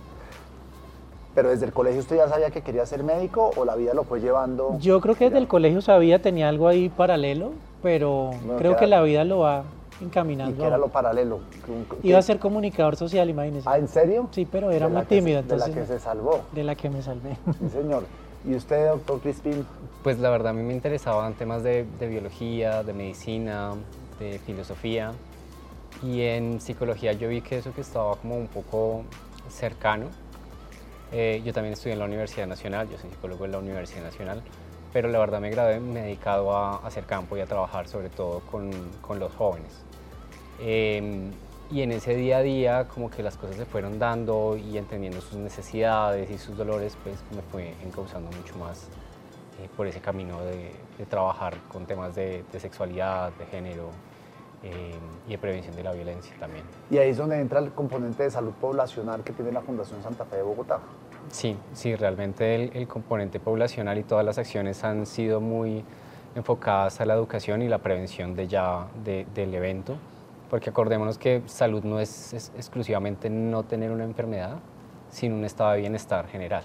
Pero 1.35 1.48
desde 1.48 1.64
el 1.64 1.72
colegio 1.72 2.01
usted 2.01 2.16
ya 2.16 2.29
sabía 2.29 2.51
que 2.51 2.61
quería 2.61 2.85
ser 2.85 3.03
médico 3.05 3.51
o 3.57 3.64
la 3.64 3.75
vida 3.75 3.94
lo 3.94 4.05
fue 4.05 4.20
llevando. 4.20 4.77
Yo 4.79 5.01
creo 5.01 5.14
que 5.14 5.25
desde 5.25 5.38
el 5.38 5.48
colegio 5.48 5.81
sabía, 5.81 6.20
tenía 6.20 6.48
algo 6.48 6.68
ahí 6.68 6.90
paralelo, 6.90 7.53
pero 7.83 8.31
creo 8.59 8.77
que 8.77 8.87
la 8.87 9.03
vida 9.03 9.25
lo 9.25 9.38
va 9.38 9.64
encaminando. 10.03 10.55
¿Y 10.55 10.59
qué 10.59 10.66
era 10.66 10.77
lo 10.77 10.88
paralelo? 10.88 11.40
Iba 12.03 12.18
a 12.18 12.22
ser 12.22 12.38
comunicador 12.38 12.96
social, 12.96 13.31
imagínese. 13.31 13.68
¿Ah, 13.68 13.79
en 13.79 13.88
serio? 13.88 14.29
Sí, 14.33 14.46
pero 14.51 14.70
era 14.70 14.88
muy 14.88 15.05
tímido. 15.05 15.38
entonces, 15.40 15.68
de 15.68 15.75
la 15.75 15.81
que 15.81 15.87
se 15.87 15.98
salvó. 15.98 16.40
De 16.53 16.64
la 16.64 16.75
que 16.75 16.90
me 16.90 17.03
salvé. 17.03 17.37
Sí, 17.59 17.68
señor. 17.70 18.05
¿Y 18.44 18.55
usted, 18.57 18.88
doctor 18.88 19.20
Crispin? 19.20 19.64
Pues 20.03 20.18
la 20.18 20.29
verdad 20.29 20.48
a 20.48 20.53
mí 20.53 20.62
me 20.62 20.75
interesaban 20.75 21.35
temas 21.35 21.62
de, 21.62 21.87
de 21.98 22.09
biología, 22.09 22.83
de 22.83 22.92
medicina, 22.92 23.70
de 24.18 24.38
filosofía. 24.40 25.12
Y 26.03 26.23
en 26.23 26.61
psicología 26.61 27.12
yo 27.12 27.29
vi 27.29 27.41
que 27.41 27.59
eso 27.59 27.73
que 27.73 27.81
estaba 27.81 28.17
como 28.17 28.37
un 28.37 28.49
poco 28.49 29.05
cercano 29.49 30.09
eh, 31.12 31.43
yo 31.45 31.53
también 31.53 31.75
estudié 31.75 31.93
en 31.93 31.99
la 31.99 32.07
Universidad 32.07 32.47
Nacional, 32.47 32.88
yo 32.88 32.97
soy 32.97 33.11
psicólogo 33.11 33.45
en 33.45 33.53
la 33.53 33.59
Universidad 33.59 34.03
Nacional, 34.03 34.43
pero 34.95 35.09
la 35.09 35.19
verdad 35.19 35.41
me 35.41 35.51
gradué, 35.51 35.79
me 35.79 36.01
he 36.01 36.03
dedicado 36.05 36.57
a, 36.57 36.77
hacer 36.87 37.05
campo 37.05 37.37
y 37.37 37.41
a 37.41 37.47
trabajar 37.47 37.87
sobre 37.87 38.09
todo 38.09 38.41
con, 38.51 38.71
con 39.03 39.19
los 39.19 39.35
jóvenes. 39.35 39.85
Em, 40.59 41.31
y 41.71 41.83
en 41.83 41.93
ese 41.93 42.15
día 42.17 42.38
a 42.38 42.43
día 42.43 42.88
como 42.88 43.11
que 43.11 43.23
las 43.23 43.37
cosas 43.37 43.57
se 43.57 43.67
fueron 43.67 43.99
dando 43.99 44.57
y 44.57 44.79
entendiendo 44.79 45.21
sus 45.21 45.35
necesidades 45.35 46.31
y 46.31 46.38
sus 46.38 46.57
dolores, 46.57 46.97
pues 47.03 47.17
me 47.37 47.43
fue 47.43 47.75
encauzando 47.85 48.31
mucho 48.35 48.57
más 48.57 48.88
eh, 49.61 49.69
por 49.77 49.87
ese 49.87 50.01
camino 50.01 50.41
de, 50.41 50.73
trabajar 51.11 51.57
con 51.69 51.85
temas 51.85 52.15
de 52.15 52.45
sexualidad, 52.59 53.33
de 53.33 53.45
género, 53.47 53.91
em, 54.62 54.72
y 55.27 55.31
de 55.31 55.38
prevención 55.38 55.75
de 55.75 55.83
la 55.83 55.92
violencia 55.92 56.35
también. 56.38 56.64
Y 56.90 56.98
ahí 56.98 57.11
es 57.11 57.16
donde 57.16 57.40
entra 57.40 57.61
el 57.61 57.72
componente 57.72 58.22
de 58.22 58.31
salud 58.31 58.53
poblacional 58.61 59.22
que 59.25 59.33
tiene 59.33 59.53
la 59.53 59.61
Fundación 59.61 60.03
Santa 60.03 60.25
Fe 60.25 60.37
de 60.37 60.42
Bogotá. 60.42 60.81
Sí, 61.31 61.57
sí, 61.72 61.94
realmente 61.94 62.77
el, 62.77 62.88
componente 62.88 63.40
poblacional 63.40 63.96
y 63.98 64.03
todas 64.03 64.25
las 64.25 64.38
acciones 64.38 64.83
han 64.85 65.07
sido 65.07 65.40
muy 65.40 65.85
enfocadas 66.35 67.01
a 67.01 67.07
la 67.07 67.14
educación 67.14 67.62
y 67.62 67.68
la 67.68 67.79
prevención 67.79 68.35
de 68.35 68.48
ya 68.48 68.87
del 69.05 69.55
evento, 69.55 69.96
porque 70.51 70.70
acordémonos 70.70 71.18
que 71.18 71.42
salud 71.46 71.85
no 71.85 72.01
es, 72.01 72.35
exclusivamente 72.57 73.31
no 73.31 73.62
tener 73.62 73.90
una 73.90 74.05
enfermedad, 74.05 74.59
sino 75.11 75.37
un 75.37 75.44
estado 75.44 75.72
de 75.72 75.81
bienestar 75.81 76.27
general. 76.27 76.64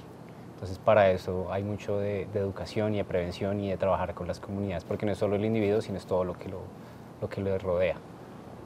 Entonces 0.56 0.80
para 0.80 1.12
eso 1.12 1.48
hay 1.52 1.64
mucho 1.64 2.00
de, 2.00 2.24
educación 2.34 2.96
y 2.96 2.98
de 2.98 3.06
prevención 3.06 3.60
y 3.60 3.70
de 3.70 3.78
trabajar 3.78 4.16
con 4.16 4.28
las 4.28 4.40
comunidades, 4.40 4.84
porque 4.84 5.06
no 5.06 5.12
es 5.12 5.18
solo 5.18 5.36
el 5.36 5.46
individuo, 5.46 5.82
sino 5.82 5.98
es 5.98 6.06
todo 6.06 6.24
lo 6.24 6.34
que 6.34 6.50
lo, 6.50 6.62
lo, 7.22 7.30
que 7.30 7.42
lo 7.42 7.58
rodea. 7.58 7.98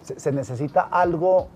¿Se 0.02 0.32
necesita 0.32 0.82
algo 0.82 1.48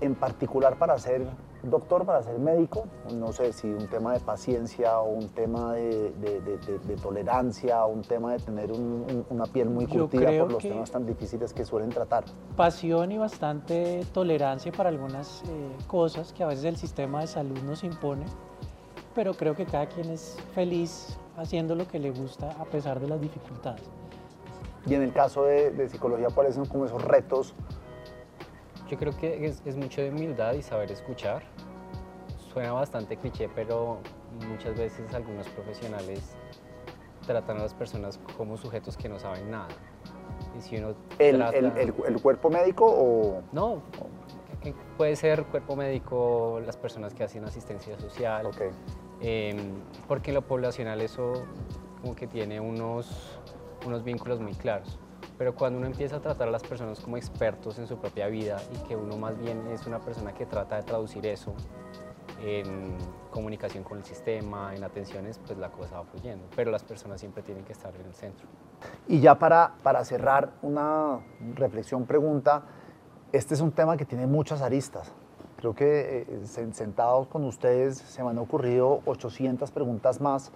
en 0.00 0.14
particular 0.14 0.76
para 0.78 0.94
hacer 0.94 1.26
doctor, 1.62 2.04
para 2.04 2.22
ser 2.22 2.38
médico, 2.38 2.84
no 3.14 3.32
sé 3.32 3.52
si 3.52 3.68
un 3.68 3.88
tema 3.88 4.12
de 4.12 4.20
paciencia 4.20 5.00
o 5.00 5.10
un 5.10 5.28
tema 5.28 5.74
de, 5.74 6.12
tolerancia 7.02 7.84
o 7.84 7.88
un 7.88 8.02
tema 8.02 8.32
de 8.32 8.38
tener 8.38 8.70
una 8.72 9.44
piel 9.46 9.68
muy 9.68 9.86
curtida 9.86 10.30
por 10.38 10.52
los 10.52 10.62
temas 10.62 10.90
tan 10.90 11.06
difíciles 11.06 11.52
que 11.52 11.64
suelen 11.64 11.90
tratar. 11.90 12.24
Pasión 12.56 13.12
y 13.12 13.18
bastante 13.18 14.04
tolerancia 14.12 14.72
para 14.72 14.88
algunas 14.88 15.42
eh, 15.42 15.76
cosas 15.86 16.32
que 16.32 16.42
a 16.42 16.46
veces 16.46 16.64
el 16.64 16.76
sistema 16.76 17.20
de 17.20 17.26
salud 17.26 17.58
nos 17.62 17.82
impone, 17.84 18.26
pero 19.14 19.34
creo 19.34 19.54
que 19.54 19.66
cada 19.66 19.86
quien 19.86 20.10
es 20.10 20.36
feliz 20.54 21.18
haciendo 21.36 21.74
lo 21.74 21.86
que 21.86 21.98
le 21.98 22.10
gusta 22.10 22.50
a 22.60 22.64
pesar 22.64 23.00
de 23.00 23.08
las 23.08 23.20
dificultades. 23.20 23.97
Y 24.86 24.94
en 24.94 25.02
el 25.02 25.12
caso 25.12 25.44
de, 25.44 25.88
psicología, 25.88 26.28
¿cuáles 26.34 26.54
son 26.54 26.66
como 26.66 26.86
esos 26.86 27.02
retos 27.02 27.54
yo 28.88 28.96
creo 28.96 29.14
que 29.14 29.44
es, 29.46 29.62
es, 29.66 29.76
mucho 29.76 30.00
de 30.00 30.08
humildad 30.08 30.54
y 30.54 30.62
saber 30.62 30.90
escuchar. 30.90 31.42
Suena 32.52 32.72
bastante 32.72 33.18
cliché, 33.18 33.48
pero 33.54 33.98
muchas 34.48 34.78
veces 34.78 35.12
algunos 35.12 35.46
profesionales 35.48 36.36
tratan 37.26 37.58
a 37.58 37.64
las 37.64 37.74
personas 37.74 38.18
como 38.36 38.56
sujetos 38.56 38.96
que 38.96 39.08
no 39.08 39.18
saben 39.18 39.50
nada. 39.50 39.68
Y 40.58 40.62
si 40.62 40.78
uno 40.78 40.94
¿El, 41.18 41.42
el, 41.42 41.94
el, 42.06 42.22
cuerpo 42.22 42.48
médico 42.48 42.86
o...? 42.86 43.42
No, 43.52 43.82
eh, 44.64 44.72
puede 44.96 45.14
ser 45.16 45.44
cuerpo 45.44 45.76
médico, 45.76 46.60
las 46.64 46.76
personas 46.76 47.12
que 47.12 47.24
hacen 47.24 47.44
asistencia 47.44 47.98
social. 47.98 48.46
Okay. 48.46 48.70
Em, 49.20 49.74
porque 50.06 50.30
en 50.30 50.36
lo 50.36 50.42
poblacional 50.42 51.00
eso 51.02 51.32
como 52.00 52.14
que 52.14 52.26
tiene 52.26 52.60
unos, 52.60 53.38
unos 53.86 54.04
vínculos 54.04 54.40
muy 54.40 54.54
claros 54.54 54.98
pero 55.38 55.54
cuando 55.54 55.78
uno 55.78 55.86
empieza 55.86 56.16
a 56.16 56.20
tratar 56.20 56.48
a 56.48 56.50
las 56.50 56.64
personas 56.64 56.98
como 56.98 57.16
expertos 57.16 57.78
en 57.78 57.86
su 57.86 57.96
propia 57.96 58.26
vida 58.26 58.60
y 58.74 58.88
que 58.88 58.96
uno 58.96 59.16
más 59.16 59.38
bien 59.38 59.68
es 59.68 59.86
una 59.86 60.00
persona 60.00 60.34
que 60.34 60.46
trata 60.46 60.76
de 60.76 60.82
traducir 60.82 61.24
eso 61.26 61.54
en 62.42 62.96
comunicación 63.30 63.84
con 63.84 63.98
el 63.98 64.04
sistema, 64.04 64.74
en 64.74 64.82
atenciones, 64.82 65.40
pues 65.44 65.58
la 65.58 65.70
cosa 65.70 65.98
va 65.98 66.04
fluyendo. 66.04 66.44
Pero 66.54 66.70
las 66.70 66.82
personas 66.82 67.20
siempre 67.20 67.42
tienen 67.42 67.64
que 67.64 67.72
estar 67.72 67.94
en 67.94 68.06
el 68.06 68.14
centro. 68.14 68.46
Y 69.06 69.20
ya 69.20 69.38
para, 69.38 69.74
para 69.82 70.04
cerrar, 70.04 70.52
una 70.62 71.20
reflexión, 71.54 72.04
pregunta. 72.04 72.62
Este 73.32 73.54
es 73.54 73.60
un 73.60 73.72
tema 73.72 73.96
que 73.96 74.04
tiene 74.04 74.26
muchas 74.26 74.60
aristas. 74.60 75.12
Creo 75.56 75.74
que 75.74 76.26
eh, 76.28 76.70
sentados 76.72 77.26
con 77.26 77.44
ustedes 77.44 77.98
se 77.98 78.22
me 78.22 78.30
han 78.30 78.38
ocurrido 78.38 79.00
800 79.06 79.70
preguntas 79.72 80.20
más 80.20 80.52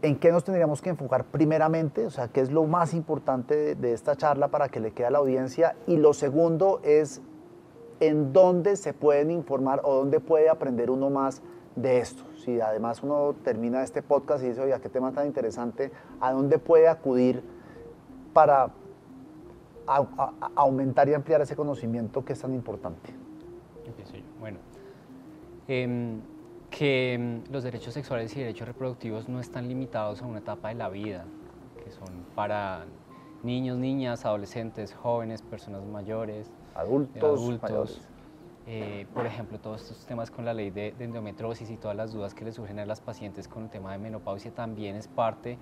¿En 0.00 0.16
qué 0.16 0.30
nos 0.30 0.44
tendríamos 0.44 0.80
que 0.80 0.90
enfocar 0.90 1.24
primeramente? 1.24 2.06
O 2.06 2.10
sea, 2.10 2.28
¿qué 2.28 2.40
es 2.40 2.52
lo 2.52 2.64
más 2.64 2.94
importante 2.94 3.74
de, 3.74 3.92
esta 3.92 4.14
charla 4.14 4.48
para 4.48 4.68
que 4.68 4.78
le 4.78 4.92
quede 4.92 5.08
a 5.08 5.10
la 5.10 5.18
audiencia? 5.18 5.74
Y 5.88 5.96
lo 5.96 6.14
segundo 6.14 6.80
es, 6.84 7.20
¿en 7.98 8.32
dónde 8.32 8.76
se 8.76 8.92
pueden 8.92 9.32
informar 9.32 9.80
o 9.82 9.96
dónde 9.96 10.20
puede 10.20 10.48
aprender 10.48 10.90
uno 10.90 11.10
más 11.10 11.42
de 11.74 11.98
esto? 11.98 12.22
Si 12.44 12.60
además 12.60 13.02
uno 13.02 13.34
termina 13.42 13.82
este 13.82 14.02
podcast 14.02 14.44
y 14.44 14.48
dice, 14.48 14.60
oye, 14.60 14.80
qué 14.80 14.88
tema 14.88 15.10
tan 15.10 15.26
interesante, 15.26 15.90
¿a 16.20 16.32
dónde 16.32 16.60
puede 16.60 16.86
acudir 16.86 17.42
para 18.32 18.70
aumentar 20.54 21.08
y 21.08 21.14
ampliar 21.14 21.40
ese 21.40 21.56
conocimiento 21.56 22.24
que 22.24 22.34
es 22.34 22.40
tan 22.40 22.54
importante? 22.54 23.10
Empiezo 23.84 24.14
yo. 24.14 24.22
Bueno. 24.38 24.58
Em, 25.66 26.20
que 26.78 27.18
mm, 27.18 27.52
los 27.52 27.64
derechos 27.64 27.92
sexuales 27.92 28.36
y 28.36 28.38
derechos 28.38 28.68
reproductivos 28.68 29.28
no 29.28 29.40
están 29.40 29.66
limitados 29.66 30.22
a 30.22 30.26
una 30.26 30.38
etapa 30.38 30.68
de 30.68 30.76
la 30.76 30.88
vida, 30.88 31.24
que 31.82 31.90
son 31.90 32.24
para 32.36 32.84
niños, 33.42 33.78
niñas, 33.78 34.24
adolescentes, 34.24 34.94
jóvenes, 34.94 35.42
personas 35.42 35.84
mayores, 35.84 36.52
adultos. 36.76 37.24
adultos. 37.24 38.08
Eh, 38.68 39.06
por 39.12 39.26
ejemplo, 39.26 39.58
todos 39.58 39.82
estos 39.82 40.06
temas 40.06 40.30
con 40.30 40.44
la 40.44 40.54
ley 40.54 40.70
de, 40.70 40.94
endometrosis 41.00 41.68
y 41.68 41.76
todas 41.76 41.96
las 41.96 42.12
dudas 42.12 42.32
que 42.32 42.44
les 42.44 42.54
surgen 42.54 42.78
a 42.78 42.86
las 42.86 43.00
pacientes 43.00 43.48
con 43.48 43.64
el 43.64 43.70
tema 43.70 43.90
de 43.90 43.98
menopausia 43.98 44.52
también 44.52 44.94
es 44.94 45.08
parte 45.08 45.58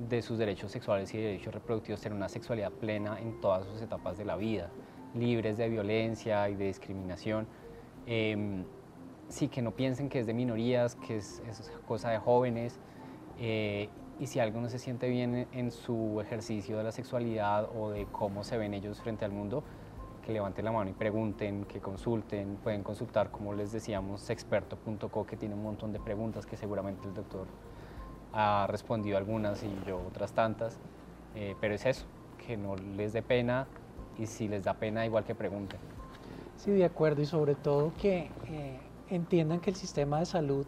de 0.00 0.20
sus 0.20 0.36
derechos 0.36 0.72
sexuales 0.72 1.14
y 1.14 1.18
derechos 1.18 1.54
reproductivos, 1.54 2.00
tener 2.00 2.16
una 2.16 2.28
sexualidad 2.28 2.72
plena 2.72 3.20
en 3.20 3.40
todas 3.40 3.66
sus 3.66 3.80
etapas 3.82 4.18
de 4.18 4.24
la 4.24 4.34
vida, 4.34 4.70
libres 5.14 5.58
de 5.58 5.68
violencia 5.68 6.48
y 6.48 6.56
de 6.56 6.64
discriminación. 6.64 7.46
Em, 8.06 8.64
sí, 9.28 9.48
que 9.48 9.62
no 9.62 9.72
piensen 9.72 10.08
que 10.08 10.20
es 10.20 10.26
de 10.26 10.34
minorías, 10.34 10.94
que 10.96 11.16
es, 11.16 11.42
cosa 11.86 12.10
de 12.10 12.18
jóvenes. 12.18 12.78
Eh, 13.38 13.88
y 14.18 14.26
si 14.26 14.40
algo 14.40 14.60
no 14.60 14.68
se 14.68 14.78
siente 14.78 15.08
bien 15.08 15.46
en 15.52 15.70
su 15.70 16.20
ejercicio 16.20 16.78
de 16.78 16.84
la 16.84 16.92
sexualidad 16.92 17.68
o 17.76 17.90
de 17.90 18.06
cómo 18.06 18.44
se 18.44 18.56
ven 18.56 18.72
ellos 18.72 19.00
frente 19.00 19.24
al 19.24 19.32
mundo, 19.32 19.62
que 20.24 20.32
levanten 20.32 20.64
la 20.64 20.72
mano 20.72 20.90
y 20.90 20.94
pregunten, 20.94 21.64
que 21.66 21.80
consulten, 21.80 22.56
pueden 22.56 22.82
consultar, 22.82 23.30
como 23.30 23.52
les 23.52 23.72
decíamos, 23.72 24.28
experto.co, 24.30 25.26
que 25.26 25.36
tiene 25.36 25.54
un 25.54 25.62
montón 25.62 25.92
de 25.92 26.00
preguntas 26.00 26.46
que 26.46 26.56
seguramente 26.56 27.06
el 27.06 27.14
doctor 27.14 27.46
ha 28.32 28.66
respondido 28.68 29.18
algunas 29.18 29.62
y 29.62 29.70
yo 29.86 29.98
otras 29.98 30.32
tantas, 30.32 30.78
eh, 31.34 31.54
pero 31.60 31.74
es 31.74 31.86
eso, 31.86 32.06
que 32.44 32.56
no 32.56 32.74
les 32.76 33.12
dé 33.12 33.22
pena 33.22 33.66
y 34.18 34.26
si 34.26 34.48
les 34.48 34.64
da 34.64 34.74
pena, 34.74 35.06
igual 35.06 35.24
que 35.24 35.34
pregunten. 35.34 35.78
Sí, 36.56 36.72
de 36.72 36.84
acuerdo, 36.84 37.22
y 37.22 37.26
sobre 37.26 37.54
todo 37.54 37.92
que 38.00 38.30
eh, 38.48 38.80
entiendan 39.10 39.60
que 39.60 39.70
el 39.70 39.76
sistema 39.76 40.18
de 40.18 40.26
salud 40.26 40.66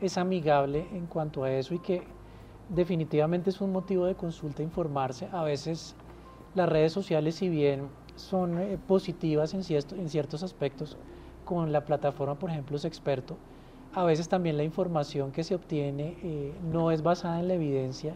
es 0.00 0.18
amigable 0.18 0.88
en 0.92 1.06
cuanto 1.06 1.44
a 1.44 1.52
eso 1.52 1.74
y 1.74 1.78
que 1.78 2.02
definitivamente 2.68 3.50
es 3.50 3.60
un 3.60 3.72
motivo 3.72 4.06
de 4.06 4.14
consulta 4.14 4.62
informarse. 4.62 5.28
A 5.32 5.44
veces 5.44 5.94
las 6.54 6.68
redes 6.68 6.92
sociales, 6.92 7.36
si 7.36 7.48
bien 7.48 7.88
son 8.16 8.58
eh, 8.58 8.78
positivas 8.86 9.54
en, 9.54 9.62
ciertos 9.62 10.42
aspectos, 10.42 10.96
con 11.44 11.72
la 11.72 11.84
plataforma, 11.84 12.38
por 12.38 12.50
ejemplo, 12.50 12.76
es 12.76 12.84
experto, 12.84 13.36
a 13.94 14.04
veces 14.04 14.28
también 14.28 14.56
la 14.56 14.64
información 14.64 15.32
que 15.32 15.44
se 15.44 15.54
obtiene 15.54 16.16
eh, 16.22 16.54
no 16.70 16.90
es 16.90 17.02
basada 17.02 17.40
en 17.40 17.48
la 17.48 17.54
evidencia 17.54 18.14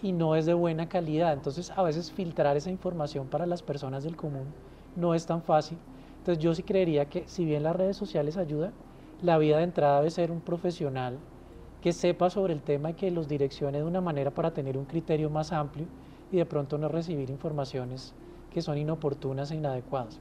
y 0.00 0.12
no 0.12 0.36
es 0.36 0.46
de 0.46 0.54
buena 0.54 0.88
calidad. 0.88 1.32
Entonces, 1.32 1.70
a 1.70 1.82
veces 1.82 2.12
filtrar 2.12 2.56
esa 2.56 2.70
información 2.70 3.26
para 3.26 3.46
las 3.46 3.62
personas 3.62 4.04
del 4.04 4.16
común 4.16 4.46
no 4.96 5.14
es 5.14 5.26
tan 5.26 5.42
fácil. 5.42 5.78
Entonces, 6.24 6.42
yo 6.42 6.54
sí 6.54 6.62
creería 6.62 7.04
que 7.04 7.24
si 7.26 7.44
bien 7.44 7.62
las 7.62 7.76
redes 7.76 7.98
sociales 7.98 8.38
ayudan, 8.38 8.72
la 9.20 9.36
vida 9.36 9.58
de 9.58 9.64
entrada 9.64 9.98
debe 9.98 10.10
ser 10.10 10.30
un 10.30 10.40
profesional 10.40 11.18
que 11.82 11.92
sepa 11.92 12.30
sobre 12.30 12.54
el 12.54 12.62
tema 12.62 12.92
y 12.92 12.94
que 12.94 13.10
los 13.10 13.28
direccione 13.28 13.76
de 13.76 13.84
una 13.84 14.00
manera 14.00 14.30
para 14.30 14.54
tener 14.54 14.78
un 14.78 14.86
criterio 14.86 15.28
más 15.28 15.52
amplio 15.52 15.84
y 16.32 16.38
de 16.38 16.46
pronto 16.46 16.78
no 16.78 16.88
recibir 16.88 17.28
informaciones 17.28 18.14
que 18.50 18.62
son 18.62 18.78
inoportunas 18.78 19.50
e 19.50 19.56
inadecuadas. 19.56 20.18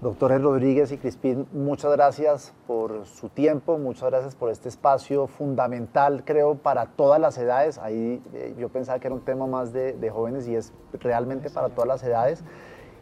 Doctores 0.00 0.40
Rodríguez 0.40 0.92
y 0.92 0.98
Crispín, 0.98 1.48
muchas 1.52 1.90
gracias 1.90 2.54
por 2.68 3.04
su 3.06 3.28
tiempo, 3.28 3.76
muchas 3.76 4.08
gracias 4.08 4.36
por 4.36 4.50
este 4.50 4.68
espacio 4.68 5.26
fundamental, 5.26 6.22
creo, 6.24 6.54
para 6.54 6.86
todas 6.86 7.20
las 7.20 7.36
edades. 7.38 7.76
Ahí 7.78 8.22
eh, 8.34 8.54
yo 8.56 8.68
pensaba 8.68 9.00
que 9.00 9.08
era 9.08 9.16
un 9.16 9.24
tema 9.24 9.48
más 9.48 9.72
de, 9.72 9.94
de 9.94 10.10
jóvenes 10.10 10.46
y 10.46 10.54
es 10.54 10.72
realmente 10.92 11.50
para 11.50 11.70
todas 11.70 11.88
las 11.88 12.04
edades. 12.04 12.44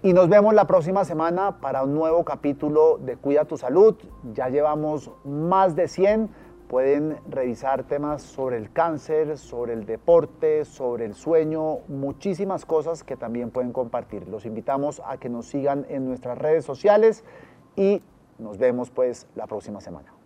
Y 0.02 0.12
nos 0.12 0.28
vemos 0.28 0.54
la 0.54 0.66
próxima 0.66 1.04
semana 1.04 1.60
para 1.60 1.82
un 1.82 1.94
nuevo 1.94 2.24
capítulo 2.24 2.98
de 2.98 3.16
Cuida 3.16 3.44
tu 3.44 3.56
Salud. 3.56 3.96
Ya 4.32 4.48
llevamos 4.48 5.10
más 5.24 5.74
de 5.74 5.88
100 5.88 6.30
Pueden 6.68 7.16
revisar 7.30 7.84
temas 7.84 8.20
sobre 8.20 8.58
el 8.58 8.70
cáncer, 8.70 9.38
sobre 9.38 9.72
el 9.72 9.86
deporte, 9.86 10.66
sobre 10.66 11.06
el 11.06 11.14
sueño, 11.14 11.78
muchísimas 11.88 12.66
cosas 12.66 13.02
que 13.02 13.16
también 13.16 13.50
pueden 13.50 13.72
compartir. 13.72 14.28
Los 14.28 14.44
invitamos 14.44 15.00
a 15.06 15.16
que 15.16 15.30
nos 15.30 15.46
sigan 15.46 15.86
en 15.88 16.06
nuestras 16.06 16.36
redes 16.36 16.66
sociales 16.66 17.24
y 17.74 18.02
nos 18.38 18.58
vemos 18.58 18.90
pues 18.90 19.26
la 19.34 19.46
próxima 19.46 19.80
semana. 19.80 20.17